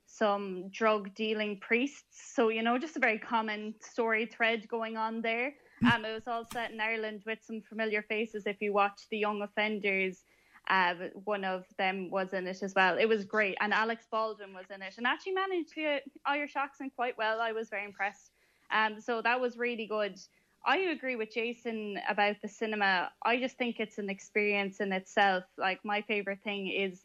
some 0.05 0.69
drug 0.69 1.15
dealing 1.15 1.59
priests. 1.59 2.33
So, 2.35 2.49
you 2.49 2.61
know, 2.61 2.77
just 2.77 2.97
a 2.97 2.99
very 2.99 3.17
common 3.17 3.73
story 3.79 4.27
thread 4.27 4.67
going 4.67 4.97
on 4.97 5.21
there. 5.21 5.53
Um, 5.91 6.05
it 6.05 6.13
was 6.13 6.27
all 6.27 6.45
set 6.53 6.69
in 6.69 6.79
Ireland 6.79 7.23
with 7.25 7.39
some 7.41 7.59
familiar 7.67 8.03
faces. 8.03 8.43
If 8.45 8.61
you 8.61 8.71
watch 8.71 9.01
The 9.09 9.17
Young 9.17 9.41
Offenders, 9.41 10.23
uh, 10.69 10.93
one 11.23 11.43
of 11.43 11.65
them 11.79 12.11
was 12.11 12.33
in 12.33 12.45
it 12.45 12.61
as 12.61 12.73
well. 12.75 12.99
It 12.99 13.07
was 13.07 13.25
great. 13.25 13.57
And 13.59 13.73
Alec 13.73 13.97
Baldwin 14.11 14.53
was 14.53 14.65
in 14.69 14.83
it 14.83 14.93
and 14.99 15.07
actually 15.07 15.31
managed 15.31 15.73
the 15.75 16.01
Irish 16.23 16.55
accent 16.55 16.93
quite 16.95 17.17
well. 17.17 17.41
I 17.41 17.51
was 17.51 17.69
very 17.69 17.83
impressed. 17.83 18.30
Um, 18.71 18.99
so 19.01 19.21
that 19.21 19.39
was 19.39 19.57
really 19.57 19.85
good. 19.85 20.19
I 20.65 20.77
agree 20.77 21.15
with 21.15 21.33
Jason 21.33 21.99
about 22.07 22.35
the 22.41 22.47
cinema. 22.47 23.11
I 23.23 23.37
just 23.37 23.57
think 23.57 23.77
it's 23.79 23.97
an 23.97 24.09
experience 24.09 24.79
in 24.79 24.93
itself. 24.93 25.43
Like, 25.57 25.83
my 25.83 26.01
favorite 26.03 26.39
thing 26.43 26.67
is 26.67 27.03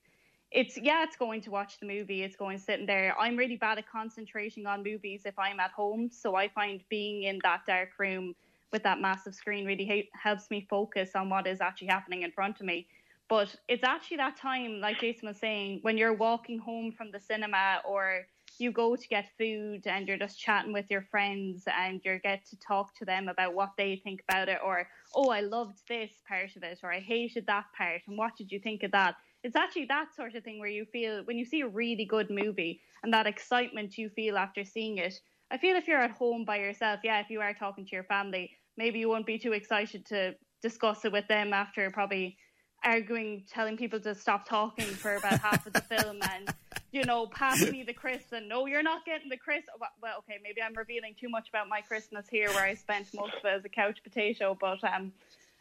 it's 0.53 0.79
yeah, 0.79 1.03
it's 1.03 1.17
going 1.17 1.41
to 1.43 1.51
watch 1.51 1.81
the 1.81 1.87
movie. 1.87 2.23
It's 2.23 2.37
going 2.37 2.59
sitting 2.59 2.87
there. 2.87 3.15
I'm 3.19 3.37
really 3.37 3.57
bad 3.57 3.79
at 3.79 3.89
concentrating 3.91 4.67
on 4.67 4.83
movies 4.83 5.23
if 5.25 5.39
I'm 5.39 5.59
at 5.59 5.73
home, 5.73 6.11
so 6.11 6.37
I 6.37 6.49
find 6.49 6.83
being 6.89 7.25
in 7.25 7.41
that 7.43 7.63
dark 7.67 7.91
room 7.99 8.35
with 8.73 8.83
that 8.85 9.01
massive 9.01 9.35
screen 9.35 9.67
really 9.67 9.87
ha- 9.87 10.09
helps 10.23 10.51
me 10.51 10.67
focus 10.69 11.11
on 11.15 11.31
what 11.31 11.47
is 11.47 11.61
actually 11.61 11.89
happening 11.89 12.23
in 12.23 12.33
front 12.33 12.61
of 12.61 12.67
me. 12.67 12.87
But 13.29 13.55
it's 13.69 13.83
actually 13.83 14.19
that 14.19 14.37
time, 14.37 14.81
like 14.81 15.01
Jason 15.01 15.29
was 15.29 15.39
saying, 15.39 15.81
when 15.83 15.99
you're 15.99 16.13
walking 16.13 16.59
home 16.59 16.93
from 16.93 17.11
the 17.11 17.19
cinema 17.19 17.81
or 17.85 18.27
you 18.61 18.73
go 18.73 18.97
to 18.97 19.09
get 19.09 19.31
food 19.39 19.87
and 19.87 20.07
you're 20.07 20.19
just 20.19 20.39
chatting 20.39 20.73
with 20.73 20.87
your 20.91 21.03
friends 21.03 21.65
and 21.79 22.01
you 22.05 22.19
get 22.23 22.45
to 22.47 22.57
talk 22.59 22.95
to 22.97 23.05
them 23.05 23.29
about 23.29 23.55
what 23.55 23.71
they 23.77 24.01
think 24.03 24.23
about 24.29 24.49
it 24.49 24.59
or 24.65 24.89
oh 25.15 25.31
I 25.31 25.41
loved 25.41 25.79
this 25.89 26.11
part 26.29 26.57
of 26.57 26.63
it 26.63 26.81
or 26.83 26.93
I 26.93 27.01
hated 27.01 27.47
that 27.47 27.67
part 27.77 28.03
and 28.07 28.17
what 28.17 28.37
did 28.37 28.51
you 28.51 28.61
think 28.61 28.83
of 28.83 28.93
that 28.93 29.17
it's 29.43 29.57
actually 29.57 29.85
that 29.87 30.15
sort 30.15 30.35
of 30.35 30.43
thing 30.43 30.59
where 30.59 30.69
you 30.69 30.85
feel 30.85 31.23
when 31.25 31.39
you 31.39 31.45
see 31.45 31.61
a 31.61 31.69
really 31.69 32.05
good 32.05 32.31
movie 32.31 32.81
and 33.03 33.13
that 33.15 33.27
excitement 33.27 33.97
you 33.97 34.09
feel 34.11 34.37
after 34.37 34.65
seeing 34.65 34.99
it. 34.99 35.15
I 35.53 35.59
feel 35.59 35.77
if 35.77 35.87
you're 35.87 36.03
at 36.03 36.11
home 36.11 36.45
by 36.45 36.57
yourself, 36.59 37.01
yeah, 37.05 37.21
if 37.21 37.31
you 37.31 37.41
are 37.41 37.55
talking 37.55 37.85
to 37.85 37.93
your 37.93 38.03
family, 38.03 38.51
maybe 38.77 38.99
you 38.99 39.09
won't 39.09 39.27
be 39.27 39.39
too 39.39 39.53
excited 39.53 40.05
to 40.07 40.35
discuss 40.61 41.05
it 41.05 41.13
with 41.13 41.29
them 41.29 41.53
after 41.53 41.89
probably 41.93 42.37
arguing, 42.85 43.45
telling 43.49 43.77
people 43.77 44.01
to 44.01 44.15
stop 44.17 44.49
talking 44.49 44.87
for 44.87 45.15
about 45.15 45.39
half 45.39 45.65
of 45.67 45.73
the 45.73 45.81
film 45.83 46.19
and, 46.33 46.53
you 46.93 47.05
know, 47.05 47.27
pass 47.27 47.61
me 47.71 47.83
the 47.83 47.93
crisps 47.93 48.33
and 48.33 48.49
no, 48.49 48.67
you're 48.67 48.83
not 48.83 49.05
getting 49.05 49.29
the 49.29 49.37
crisp. 49.37 49.69
Well, 50.03 50.19
okay, 50.19 50.39
maybe 50.43 50.63
I'm 50.63 50.75
revealing 50.75 51.15
too 51.19 51.29
much 51.29 51.49
about 51.49 51.69
my 51.69 51.81
Christmas 51.81 52.27
here 52.29 52.49
where 52.51 52.65
I 52.65 52.75
spent 52.75 53.09
most 53.15 53.35
of 53.35 53.45
it 53.45 53.49
as 53.49 53.65
a 53.65 53.69
couch 53.69 53.99
potato, 54.03 54.57
but 54.61 54.83
um, 54.85 55.13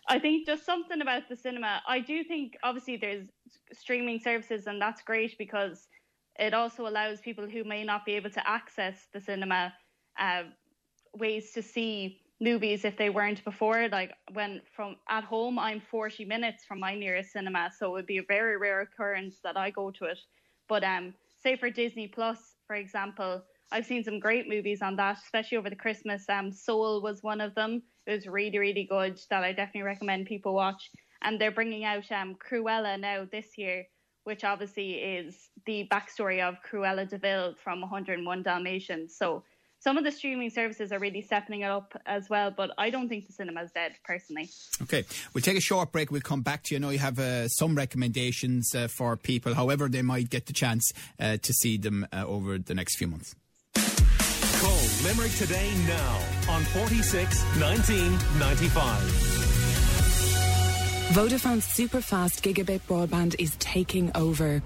I 0.07 0.19
think 0.19 0.45
just 0.45 0.65
something 0.65 1.01
about 1.01 1.27
the 1.27 1.35
cinema. 1.35 1.81
I 1.87 1.99
do 1.99 2.23
think 2.23 2.57
obviously 2.63 2.97
there's 2.97 3.25
streaming 3.73 4.19
services, 4.19 4.67
and 4.67 4.79
that's 4.79 5.01
great 5.01 5.37
because 5.37 5.87
it 6.37 6.53
also 6.53 6.87
allows 6.87 7.21
people 7.21 7.47
who 7.49 7.63
may 7.63 7.83
not 7.83 8.05
be 8.05 8.13
able 8.13 8.29
to 8.29 8.47
access 8.47 9.07
the 9.13 9.19
cinema 9.19 9.73
uh, 10.19 10.43
ways 11.13 11.51
to 11.53 11.61
see 11.61 12.21
movies 12.39 12.85
if 12.85 12.97
they 12.97 13.09
weren't 13.09 13.43
before. 13.43 13.87
Like 13.89 14.11
when 14.33 14.61
from 14.75 14.97
at 15.09 15.23
home, 15.23 15.57
I'm 15.57 15.81
40 15.81 16.25
minutes 16.25 16.65
from 16.65 16.79
my 16.79 16.95
nearest 16.95 17.31
cinema, 17.31 17.71
so 17.77 17.87
it 17.87 17.91
would 17.91 18.05
be 18.05 18.17
a 18.17 18.23
very 18.23 18.57
rare 18.57 18.81
occurrence 18.81 19.39
that 19.43 19.57
I 19.57 19.71
go 19.71 19.91
to 19.91 20.05
it. 20.05 20.19
But 20.67 20.83
um, 20.83 21.13
say 21.41 21.55
for 21.55 21.69
Disney 21.69 22.07
Plus, 22.07 22.39
for 22.67 22.75
example, 22.75 23.43
I've 23.71 23.85
seen 23.85 24.03
some 24.03 24.19
great 24.19 24.47
movies 24.47 24.81
on 24.81 24.95
that, 24.97 25.17
especially 25.23 25.57
over 25.57 25.69
the 25.69 25.75
Christmas. 25.75 26.25
Um, 26.29 26.51
Soul 26.51 27.01
was 27.01 27.23
one 27.23 27.41
of 27.41 27.55
them. 27.55 27.81
It 28.05 28.11
was 28.11 28.27
really, 28.27 28.59
really 28.59 28.87
good 28.89 29.19
that 29.29 29.43
I 29.43 29.51
definitely 29.51 29.83
recommend 29.83 30.27
people 30.27 30.53
watch. 30.53 30.89
And 31.23 31.39
they're 31.39 31.51
bringing 31.51 31.83
out 31.83 32.11
um, 32.11 32.35
Cruella 32.35 32.99
now 32.99 33.27
this 33.31 33.57
year, 33.57 33.85
which 34.23 34.43
obviously 34.43 34.93
is 34.93 35.49
the 35.65 35.87
backstory 35.91 36.41
of 36.47 36.55
Cruella 36.69 37.09
de 37.09 37.17
Vil 37.17 37.55
from 37.63 37.81
101 37.81 38.43
Dalmatians. 38.43 39.15
So 39.17 39.43
some 39.85 39.99
of 39.99 40.03
the 40.03 40.11
streaming 40.11 40.49
services 40.49 40.91
are 40.91 40.97
really 40.97 41.21
stepping 41.21 41.61
it 41.61 41.69
up 41.69 41.93
as 42.07 42.27
well, 42.27 42.49
but 42.49 42.71
I 42.75 42.89
don't 42.89 43.07
think 43.07 43.27
the 43.27 43.33
cinema 43.33 43.61
is 43.61 43.71
dead 43.71 43.91
personally. 44.03 44.49
Okay, 44.81 45.05
we'll 45.31 45.43
take 45.43 45.57
a 45.57 45.61
short 45.61 45.91
break. 45.91 46.09
We'll 46.09 46.21
come 46.21 46.41
back 46.41 46.63
to 46.63 46.73
you. 46.73 46.79
I 46.79 46.81
know 46.81 46.89
you 46.89 46.97
have 46.97 47.19
uh, 47.19 47.47
some 47.49 47.75
recommendations 47.75 48.73
uh, 48.73 48.87
for 48.87 49.15
people, 49.15 49.53
however, 49.53 49.87
they 49.87 50.01
might 50.01 50.31
get 50.31 50.47
the 50.47 50.53
chance 50.53 50.91
uh, 51.19 51.37
to 51.37 51.53
see 51.53 51.77
them 51.77 52.07
uh, 52.11 52.25
over 52.25 52.57
the 52.57 52.73
next 52.73 52.95
few 52.95 53.05
months. 53.05 53.35
Call 53.75 54.81
Limerick 55.03 55.33
today 55.33 55.71
now 55.85 56.19
on 56.49 56.63
46 56.63 57.43
19 57.59 58.11
95. 58.39 59.01
Vodafone's 61.13 61.63
super 61.63 62.01
fast 62.01 62.43
gigabit 62.43 62.81
broadband 62.89 63.35
is 63.37 63.55
taking 63.59 64.11
over. 64.15 64.63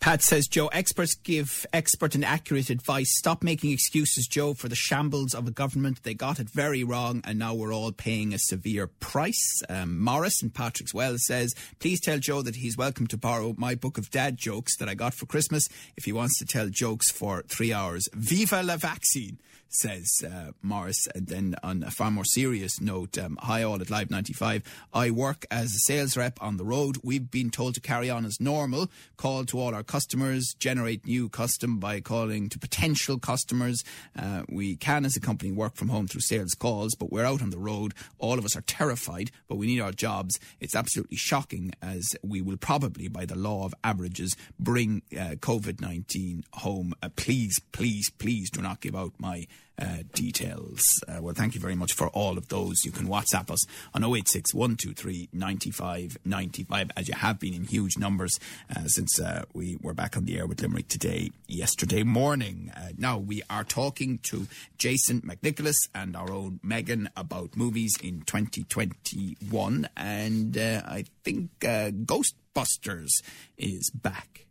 Pat 0.00 0.22
says, 0.22 0.48
Joe, 0.48 0.68
experts 0.68 1.14
give 1.14 1.66
expert 1.74 2.14
and 2.14 2.24
accurate 2.24 2.70
advice. 2.70 3.18
Stop 3.18 3.42
making 3.42 3.70
excuses, 3.70 4.26
Joe, 4.26 4.54
for 4.54 4.66
the 4.66 4.74
shambles 4.74 5.34
of 5.34 5.46
a 5.46 5.50
government. 5.50 6.04
They 6.04 6.14
got 6.14 6.40
it 6.40 6.48
very 6.48 6.82
wrong, 6.82 7.20
and 7.22 7.38
now 7.38 7.52
we're 7.52 7.74
all 7.74 7.92
paying 7.92 8.32
a 8.32 8.38
severe 8.38 8.86
price. 8.86 9.60
Um, 9.68 10.02
Morris 10.02 10.42
and 10.42 10.54
Patrickswell 10.54 11.18
says, 11.18 11.54
please 11.80 12.00
tell 12.00 12.16
Joe 12.16 12.40
that 12.40 12.56
he's 12.56 12.78
welcome 12.78 13.08
to 13.08 13.18
borrow 13.18 13.54
my 13.58 13.74
book 13.74 13.98
of 13.98 14.10
dad 14.10 14.38
jokes 14.38 14.74
that 14.78 14.88
I 14.88 14.94
got 14.94 15.12
for 15.12 15.26
Christmas 15.26 15.68
if 15.98 16.06
he 16.06 16.12
wants 16.12 16.38
to 16.38 16.46
tell 16.46 16.70
jokes 16.70 17.12
for 17.12 17.42
three 17.42 17.74
hours. 17.74 18.08
Viva 18.14 18.62
la 18.62 18.78
vaccine! 18.78 19.38
says 19.70 20.22
uh, 20.24 20.50
Morris. 20.62 21.06
And 21.14 21.26
then 21.26 21.54
on 21.62 21.82
a 21.82 21.90
far 21.90 22.10
more 22.10 22.24
serious 22.24 22.80
note, 22.80 23.16
um, 23.16 23.38
hi 23.40 23.62
all 23.62 23.80
at 23.80 23.90
Live 23.90 24.10
95. 24.10 24.62
I 24.92 25.10
work 25.10 25.46
as 25.50 25.66
a 25.74 25.78
sales 25.78 26.16
rep 26.16 26.42
on 26.42 26.56
the 26.56 26.64
road. 26.64 26.98
We've 27.02 27.30
been 27.30 27.50
told 27.50 27.74
to 27.74 27.80
carry 27.80 28.10
on 28.10 28.26
as 28.26 28.40
normal, 28.40 28.90
call 29.16 29.44
to 29.46 29.58
all 29.58 29.74
our 29.74 29.82
customers, 29.90 30.54
generate 30.60 31.04
new 31.04 31.28
custom 31.28 31.80
by 31.80 32.00
calling 32.00 32.48
to 32.48 32.60
potential 32.60 33.18
customers. 33.18 33.82
Uh, 34.16 34.42
we 34.48 34.76
can, 34.76 35.04
as 35.04 35.16
a 35.16 35.20
company, 35.20 35.50
work 35.50 35.74
from 35.74 35.88
home 35.88 36.06
through 36.06 36.20
sales 36.20 36.54
calls, 36.54 36.94
but 36.94 37.10
we're 37.10 37.24
out 37.24 37.42
on 37.42 37.50
the 37.50 37.58
road. 37.58 37.92
All 38.20 38.38
of 38.38 38.44
us 38.44 38.56
are 38.56 38.62
terrified, 38.62 39.32
but 39.48 39.56
we 39.56 39.66
need 39.66 39.80
our 39.80 39.90
jobs. 39.90 40.38
It's 40.60 40.76
absolutely 40.76 41.16
shocking 41.16 41.72
as 41.82 42.08
we 42.22 42.40
will 42.40 42.56
probably, 42.56 43.08
by 43.08 43.24
the 43.24 43.36
law 43.36 43.64
of 43.64 43.74
averages, 43.82 44.36
bring 44.60 45.02
uh, 45.12 45.34
COVID 45.40 45.80
19 45.80 46.44
home. 46.52 46.94
Uh, 47.02 47.08
please, 47.16 47.58
please, 47.72 48.10
please 48.10 48.48
do 48.48 48.62
not 48.62 48.80
give 48.80 48.94
out 48.94 49.14
my 49.18 49.48
uh, 49.80 50.02
details. 50.14 50.82
Uh, 51.08 51.22
well, 51.22 51.34
thank 51.34 51.54
you 51.54 51.60
very 51.60 51.74
much 51.74 51.92
for 51.92 52.08
all 52.08 52.36
of 52.38 52.48
those. 52.48 52.84
You 52.84 52.92
can 52.92 53.06
WhatsApp 53.06 53.50
us 53.50 53.64
on 53.94 54.04
086 54.04 54.54
123 54.54 55.28
95 55.32 56.18
95, 56.24 56.90
as 56.96 57.08
you 57.08 57.14
have 57.14 57.38
been 57.38 57.54
in 57.54 57.64
huge 57.64 57.96
numbers 57.98 58.38
uh, 58.74 58.84
since 58.86 59.20
uh, 59.20 59.44
we 59.54 59.78
were 59.80 59.94
back 59.94 60.16
on 60.16 60.24
the 60.24 60.38
air 60.38 60.46
with 60.46 60.60
Limerick 60.60 60.88
today, 60.88 61.30
yesterday 61.48 62.02
morning. 62.02 62.72
Uh, 62.76 62.88
now, 62.98 63.18
we 63.18 63.42
are 63.48 63.64
talking 63.64 64.18
to 64.30 64.46
Jason 64.78 65.20
McNicholas 65.22 65.76
and 65.94 66.16
our 66.16 66.30
own 66.30 66.60
Megan 66.62 67.08
about 67.16 67.56
movies 67.56 67.96
in 68.02 68.22
2021, 68.22 69.88
and 69.96 70.58
uh, 70.58 70.82
I 70.86 71.04
think 71.24 71.50
Ghostbusters 71.60 73.10
is 73.56 73.90
back. 73.90 74.46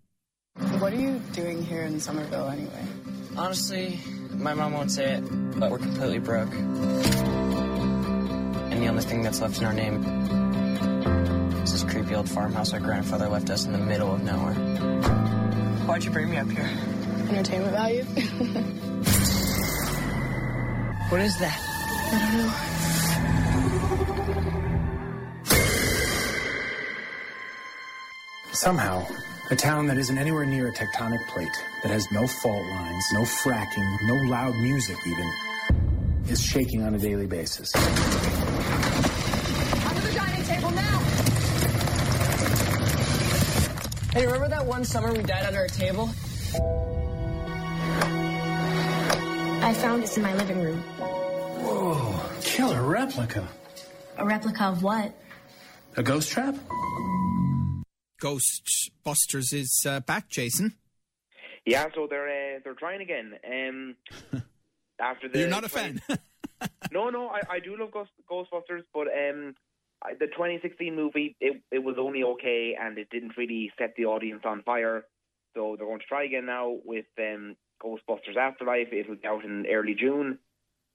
What 0.80 0.92
are 0.92 0.98
you 0.98 1.22
doing 1.32 1.64
here 1.64 1.84
in 1.84 2.00
Summerville 2.00 2.50
anyway? 2.50 2.86
Honestly, 3.38 4.00
my 4.40 4.54
mom 4.54 4.74
won't 4.74 4.92
say 4.92 5.14
it, 5.16 5.22
but 5.60 5.70
we're 5.70 5.80
completely 5.80 6.20
broke. 6.20 6.54
And 8.72 8.82
the 8.82 8.88
only 8.88 9.04
thing 9.04 9.22
that's 9.22 9.42
left 9.42 9.60
in 9.60 9.66
our 9.66 9.74
name 9.74 10.04
is 11.64 11.74
this 11.74 11.84
creepy 11.84 12.16
old 12.16 12.30
farmhouse 12.30 12.74
our 12.74 12.80
grandfather 12.80 13.28
left 13.28 13.50
us 13.50 13.66
in 13.66 13.74
the 13.74 13.78
middle 13.78 14.14
of 14.14 14.24
nowhere. 14.24 14.54
Why'd 15.86 16.04
you 16.04 16.12
bring 16.12 16.30
me 16.30 16.38
up 16.38 16.50
here? 16.50 16.70
Entertainment 17.30 17.72
value? 17.74 18.06
What 21.10 21.22
is 21.22 21.36
that? 21.40 21.60
I 22.14 22.20
don't 22.20 22.38
know. 22.38 22.54
Somehow, 28.52 29.08
a 29.52 29.56
town 29.56 29.88
that 29.88 29.98
isn't 29.98 30.18
anywhere 30.18 30.46
near 30.46 30.68
a 30.68 30.72
tectonic 30.72 31.26
plate, 31.28 31.50
that 31.82 31.92
has 31.92 32.12
no 32.12 32.28
fault 32.28 32.64
lines, 32.64 33.06
no 33.14 33.22
fracking, 33.22 33.98
no 34.04 34.14
loud 34.30 34.54
music 34.56 34.98
even, 35.08 35.34
is 36.28 36.40
shaking 36.40 36.84
on 36.84 36.94
a 36.94 37.00
daily 37.00 37.26
basis. 37.26 37.74
Under 37.76 37.92
the 40.02 40.14
dining 40.14 40.44
table 40.44 40.70
now! 40.72 41.00
Hey, 44.14 44.26
remember 44.28 44.50
that 44.50 44.66
one 44.66 44.86
summer 44.86 45.12
we 45.14 45.24
died 45.24 45.46
under 45.46 45.64
a 45.64 45.70
table? 45.70 46.10
I 49.64 49.74
found 49.74 50.04
this 50.04 50.16
in 50.16 50.22
my 50.22 50.36
living 50.36 50.62
room. 50.62 50.78
Whoa, 50.78 52.20
killer 52.42 52.84
replica. 52.84 53.48
A 54.18 54.26
replica 54.26 54.66
of 54.66 54.84
what? 54.84 55.12
A 55.98 56.04
ghost 56.04 56.30
trap? 56.30 56.56
Ghostbusters 58.22 59.54
is 59.54 59.84
uh, 59.88 60.00
back, 60.02 60.30
Jason. 60.30 60.76
Yeah, 61.66 61.88
so 61.94 62.08
they're 62.10 62.56
uh, 62.56 62.60
they're 62.64 62.74
trying 62.74 63.02
again. 63.02 63.34
Um, 63.46 63.96
after 65.00 65.30
the 65.30 65.40
You're 65.40 65.48
not 65.48 65.64
a 65.64 65.70
20 65.70 66.00
fan. 66.00 66.20
no, 66.92 67.10
no, 67.10 67.30
I, 67.30 67.42
I 67.50 67.60
do 67.60 67.78
love 67.78 67.92
Ghost, 67.92 68.12
Ghostbusters, 68.30 68.84
but 68.94 69.08
um, 69.08 69.56
I, 70.04 70.14
the 70.14 70.28
2016 70.28 70.96
movie 70.96 71.36
it 71.40 71.62
it 71.72 71.84
was 71.84 71.96
only 72.00 72.24
okay, 72.24 72.76
and 72.80 72.98
it 72.98 73.10
didn't 73.10 73.38
really 73.38 73.72
set 73.78 73.96
the 73.96 74.06
audience 74.06 74.44
on 74.46 74.64
fire. 74.64 75.06
So 75.56 75.76
they're 75.78 75.88
going 75.88 76.00
to 76.00 76.06
try 76.06 76.26
again 76.26 76.46
now 76.46 76.78
with 76.86 77.06
um, 77.18 77.56
Ghostbusters 77.84 78.38
Afterlife. 78.38 78.90
It 78.92 79.10
will 79.10 79.16
be 79.16 79.28
out 79.28 79.44
in 79.46 79.66
early 79.72 79.96
June, 79.96 80.40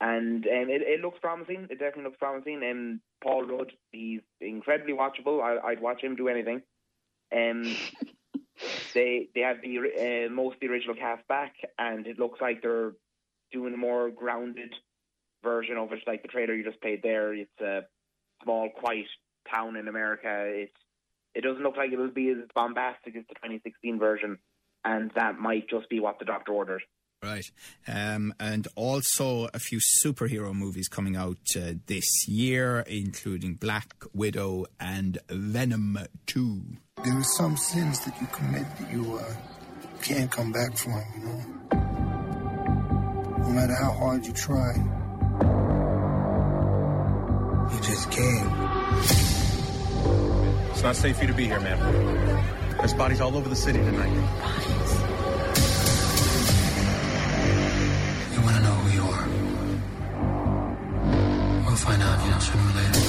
and 0.00 0.44
um, 0.46 0.68
it, 0.68 0.82
it 0.82 1.00
looks 1.00 1.18
promising. 1.20 1.66
It 1.70 1.78
definitely 1.78 2.04
looks 2.04 2.18
promising. 2.18 2.62
And 2.64 3.00
Paul 3.22 3.44
Rudd, 3.44 3.72
he's 3.92 4.20
incredibly 4.40 4.92
watchable. 4.92 5.42
I, 5.42 5.68
I'd 5.68 5.80
watch 5.80 6.02
him 6.02 6.16
do 6.16 6.28
anything. 6.28 6.62
Um, 7.32 7.76
they 8.94 9.28
they 9.34 9.40
have 9.40 9.60
the 9.62 9.78
uh, 10.26 10.32
most 10.32 10.56
the 10.60 10.68
original 10.68 10.94
cast 10.94 11.26
back, 11.28 11.54
and 11.78 12.06
it 12.06 12.18
looks 12.18 12.40
like 12.40 12.62
they're 12.62 12.92
doing 13.52 13.74
a 13.74 13.78
more 13.78 14.10
grounded 14.10 14.74
version 15.42 15.76
of 15.76 15.92
it, 15.92 16.00
like 16.06 16.22
the 16.22 16.28
trailer 16.28 16.54
you 16.54 16.64
just 16.64 16.80
played 16.80 17.02
there. 17.02 17.34
It's 17.34 17.60
a 17.60 17.82
small, 18.42 18.70
quiet 18.70 19.06
town 19.52 19.76
in 19.76 19.88
America. 19.88 20.46
It's 20.46 20.72
it 21.34 21.42
doesn't 21.42 21.62
look 21.62 21.76
like 21.76 21.92
it'll 21.92 22.08
be 22.08 22.30
as 22.30 22.48
bombastic 22.54 23.16
as 23.16 23.24
the 23.28 23.34
2016 23.34 23.98
version, 23.98 24.38
and 24.84 25.10
that 25.16 25.38
might 25.38 25.68
just 25.68 25.88
be 25.88 26.00
what 26.00 26.18
the 26.18 26.24
doctor 26.24 26.52
ordered. 26.52 26.82
Right. 27.24 27.50
Um, 27.88 28.34
and 28.38 28.68
also 28.76 29.48
a 29.54 29.58
few 29.58 29.80
superhero 30.04 30.52
movies 30.52 30.88
coming 30.88 31.16
out 31.16 31.38
uh, 31.56 31.72
this 31.86 32.28
year, 32.28 32.80
including 32.86 33.54
Black 33.54 34.04
Widow 34.12 34.66
and 34.78 35.16
Venom 35.30 35.98
2. 36.26 36.62
There 37.02 37.18
are 37.18 37.22
some 37.22 37.56
sins 37.56 38.04
that 38.04 38.20
you 38.20 38.26
commit 38.26 38.66
that 38.78 38.92
you 38.92 39.16
uh, 39.16 39.34
can't 40.02 40.30
come 40.30 40.52
back 40.52 40.76
from, 40.76 41.02
you 41.16 41.24
know? 41.24 41.40
No 43.38 43.48
matter 43.48 43.74
how 43.74 43.92
hard 43.92 44.26
you 44.26 44.32
try, 44.34 44.74
you 47.72 47.80
just 47.80 48.10
can't. 48.10 48.52
It's 50.72 50.82
not 50.82 50.94
safe 50.94 51.16
for 51.16 51.22
you 51.22 51.28
to 51.28 51.34
be 51.34 51.46
here, 51.46 51.60
man. 51.60 51.78
There's 52.76 52.92
bodies 52.92 53.22
all 53.22 53.34
over 53.34 53.48
the 53.48 53.56
city 53.56 53.78
tonight. 53.78 54.12
We'll 61.74 61.82
find 61.82 62.02
out, 62.04 62.24
you 62.24 62.30
know, 62.30 62.38
sooner 62.38 62.62
or 62.62 62.74
later. 62.76 63.00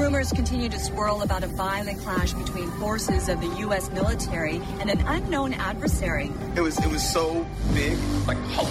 Rumors 0.00 0.30
continue 0.30 0.68
to 0.68 0.78
swirl 0.78 1.22
about 1.22 1.42
a 1.42 1.48
violent 1.48 1.98
clash 1.98 2.32
between 2.32 2.70
forces 2.78 3.28
of 3.28 3.40
the 3.40 3.48
U.S. 3.66 3.90
military 3.90 4.62
and 4.78 4.88
an 4.88 5.00
unknown 5.08 5.52
adversary. 5.54 6.30
It 6.54 6.60
was 6.60 6.78
it 6.78 6.86
was 6.92 7.02
so 7.02 7.44
big, 7.74 7.98
like 8.28 8.38
Hulk. 8.54 8.68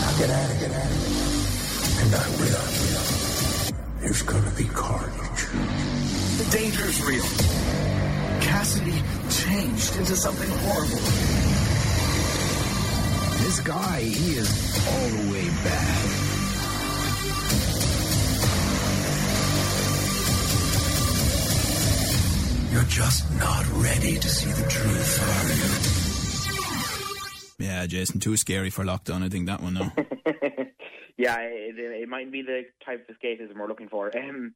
Now 0.00 0.12
get 0.16 0.30
at 0.30 0.50
it, 0.52 0.60
get 0.60 0.70
at 0.70 0.92
it. 0.92 0.98
And 2.02 2.14
I 2.14 2.28
will. 2.38 2.62
There's 3.98 4.22
gonna 4.22 4.52
be 4.52 4.66
carnage. 4.66 5.48
The 6.38 6.46
danger 6.52 6.84
is 6.84 7.02
real. 7.02 7.24
Kasady 8.38 9.02
changed 9.28 9.96
into 9.96 10.14
something 10.14 10.50
horrible. 10.50 11.39
This 13.50 13.60
guy, 13.62 14.00
he 14.02 14.36
is 14.36 14.48
all 14.86 15.08
the 15.08 15.32
way 15.32 15.42
bad. 15.64 16.06
You're 22.72 22.84
just 22.84 23.28
not 23.40 23.66
ready 23.72 24.20
to 24.20 24.28
see 24.28 24.52
the 24.52 24.68
truth, 24.68 25.18
are 27.58 27.64
you? 27.64 27.66
Yeah, 27.66 27.86
Jason, 27.86 28.20
too 28.20 28.36
scary 28.36 28.70
for 28.70 28.84
lockdown. 28.84 29.24
I 29.24 29.28
think 29.28 29.46
that 29.46 29.60
one, 29.60 29.74
though. 29.74 29.90
yeah, 31.18 31.38
it, 31.40 31.76
it 31.76 32.08
might 32.08 32.30
be 32.30 32.42
the 32.42 32.66
type 32.86 33.08
of 33.08 33.16
escapism 33.16 33.56
we're 33.58 33.66
looking 33.66 33.88
for. 33.88 34.16
Um, 34.16 34.54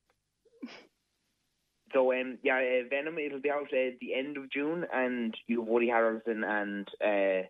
So 1.93 2.13
um, 2.13 2.39
yeah, 2.45 2.59
uh, 2.59 2.89
Venom 2.91 3.19
it'll 3.19 3.41
be 3.41 3.51
out 3.51 3.73
at 3.73 3.99
the 4.01 4.15
end 4.15 4.37
of 4.37 4.51
June, 4.51 4.85
and 4.93 5.35
you 5.47 5.61
have 5.61 5.69
Woody 5.69 5.89
Harrelson 5.89 6.45
and 6.45 6.89
uh, 7.05 7.47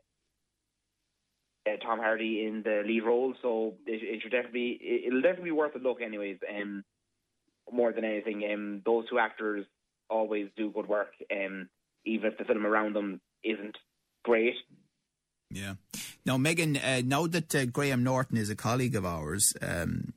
uh, 1.67 1.77
Tom 1.85 1.99
Hardy 1.99 2.45
in 2.47 2.63
the 2.63 2.83
lead 2.87 3.05
role. 3.05 3.35
So 3.43 3.75
it, 3.87 4.03
it 4.03 4.23
should 4.23 4.33
definitely 4.33 4.79
it, 4.81 5.09
it'll 5.09 5.23
definitely 5.23 5.51
be 5.51 5.53
worth 5.53 5.75
a 5.75 5.79
look, 5.79 6.01
anyways. 6.03 6.39
Um, 6.49 6.85
more 7.73 7.93
than 7.93 8.05
anything, 8.05 8.49
um, 8.53 8.83
those 8.85 9.09
two 9.09 9.19
actors 9.19 9.65
always 10.11 10.49
do 10.57 10.71
good 10.71 10.87
work, 10.87 11.13
um, 11.33 11.69
even 12.05 12.31
if 12.31 12.39
the 12.39 12.45
film 12.45 12.67
around 12.67 12.95
them 12.95 13.21
isn't 13.43 13.77
great. 14.23 14.55
Yeah. 15.51 15.75
Now, 16.27 16.37
Megan, 16.37 16.77
uh, 16.77 17.03
now 17.05 17.27
that 17.27 17.55
uh, 17.55 17.65
Graham 17.67 18.03
Norton 18.03 18.37
is 18.37 18.51
a 18.51 18.57
colleague 18.57 18.97
of 18.97 19.07
ours, 19.07 19.55
um, 19.63 20.13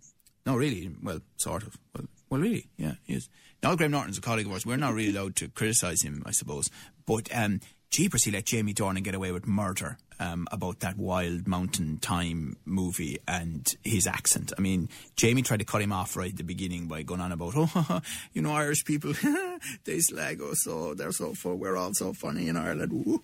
no, 0.46 0.56
really, 0.56 0.92
well, 1.02 1.20
sort 1.38 1.64
of. 1.64 1.78
Well, 1.96 2.08
well, 2.30 2.42
really, 2.42 2.68
yeah, 2.78 2.96
he 3.04 3.14
is. 3.14 3.30
Now 3.64 3.76
Graham 3.76 3.92
Norton's 3.92 4.18
a 4.18 4.22
colleague 4.22 4.46
of 4.46 4.52
ours. 4.52 4.66
We're 4.66 4.78
not 4.78 4.94
really 4.94 5.16
allowed 5.16 5.36
to 5.38 5.48
criticise 5.48 6.02
him, 6.02 6.24
I 6.26 6.32
suppose. 6.32 6.70
But 7.06 7.30
um, 7.34 7.62
Jeepers, 7.90 8.26
he 8.26 8.32
let 8.32 8.46
Jamie 8.46 8.74
Dornan 8.74 9.04
get 9.04 9.16
away 9.16 9.32
with 9.32 9.48
murder 9.48 9.98
um, 10.20 10.48
about 10.52 10.82
that 10.82 10.98
Wild 10.98 11.48
Mountain 11.48 11.98
Thyme 11.98 12.58
movie 12.66 13.18
and 13.28 13.68
his 13.84 14.08
accent. 14.08 14.52
I 14.58 14.62
mean, 14.62 14.90
Jamie 15.16 15.42
tried 15.42 15.60
to 15.60 15.66
cut 15.66 15.82
him 15.82 15.94
off 15.94 16.16
right 16.16 16.32
at 16.32 16.38
the 16.38 16.44
beginning 16.44 16.88
by 16.88 17.04
going 17.04 17.22
on 17.22 17.32
about, 17.32 17.54
oh, 17.56 18.02
you 18.34 18.42
know, 18.42 18.52
Irish 18.52 18.84
people, 18.86 19.14
they 19.86 20.00
slag 20.00 20.42
us, 20.42 20.64
so 20.64 20.94
they're 20.94 21.12
so 21.12 21.34
fun. 21.34 21.60
We're 21.60 21.78
all 21.78 21.94
so 21.94 22.14
funny 22.14 22.48
in 22.48 22.58
Ireland. 22.58 23.20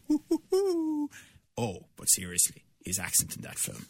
Oh, 1.58 1.86
but 1.96 2.10
seriously, 2.10 2.64
his 2.84 3.00
accent 3.00 3.36
in 3.36 3.42
that 3.44 3.60
film. 3.60 3.86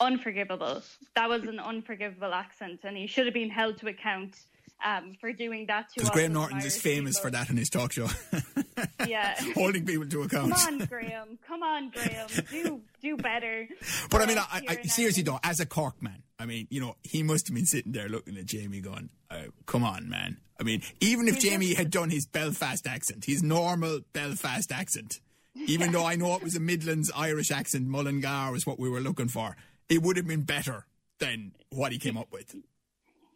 Unforgivable. 0.00 0.82
That 1.14 1.28
was 1.28 1.42
an 1.44 1.58
unforgivable 1.58 2.32
accent, 2.32 2.80
and 2.84 2.96
he 2.96 3.06
should 3.06 3.24
have 3.26 3.34
been 3.34 3.50
held 3.50 3.78
to 3.78 3.88
account 3.88 4.36
um, 4.84 5.14
for 5.20 5.32
doing 5.32 5.66
that 5.66 5.88
to 5.88 5.94
Because 5.96 6.10
us 6.10 6.14
Graham 6.14 6.32
Norton 6.32 6.58
is 6.58 6.76
famous 6.80 7.16
people. 7.18 7.30
for 7.30 7.30
that 7.32 7.50
in 7.50 7.56
his 7.56 7.70
talk 7.70 7.92
show, 7.92 8.08
Yeah. 9.06 9.34
holding 9.54 9.86
people 9.86 10.06
to 10.06 10.22
account. 10.22 10.52
Come 10.54 10.80
on, 10.80 10.86
Graham. 10.86 11.38
Come 11.46 11.62
on, 11.62 11.90
Graham. 11.90 12.28
Do 12.50 12.80
do 13.00 13.16
better. 13.16 13.68
But 14.10 14.22
I 14.22 14.26
mean, 14.26 14.38
I, 14.38 14.62
I, 14.68 14.82
seriously 14.82 15.22
though, 15.22 15.38
as 15.42 15.60
a 15.60 15.66
Cork 15.66 16.02
man, 16.02 16.22
I 16.38 16.46
mean, 16.46 16.66
you 16.70 16.80
know, 16.80 16.96
he 17.02 17.22
must 17.22 17.48
have 17.48 17.54
been 17.54 17.66
sitting 17.66 17.92
there 17.92 18.08
looking 18.08 18.36
at 18.36 18.44
Jamie, 18.46 18.80
going, 18.80 19.10
uh, 19.30 19.44
"Come 19.66 19.84
on, 19.84 20.08
man." 20.08 20.38
I 20.58 20.62
mean, 20.62 20.82
even 21.00 21.28
if 21.28 21.38
Jamie 21.38 21.74
had 21.74 21.90
done 21.90 22.10
his 22.10 22.26
Belfast 22.26 22.86
accent, 22.86 23.24
his 23.26 23.42
normal 23.42 24.00
Belfast 24.12 24.70
accent, 24.72 25.20
even 25.66 25.92
though 25.92 26.04
I 26.04 26.16
know 26.16 26.34
it 26.36 26.42
was 26.42 26.56
a 26.56 26.60
Midlands 26.60 27.10
Irish 27.14 27.50
accent, 27.50 27.86
Mullingar 27.86 28.52
was 28.52 28.66
what 28.66 28.78
we 28.78 28.88
were 28.88 29.00
looking 29.00 29.28
for, 29.28 29.56
it 29.88 30.02
would 30.02 30.16
have 30.16 30.26
been 30.26 30.42
better 30.42 30.86
than 31.18 31.52
what 31.70 31.92
he 31.92 31.98
came 31.98 32.16
up 32.16 32.32
with. 32.32 32.54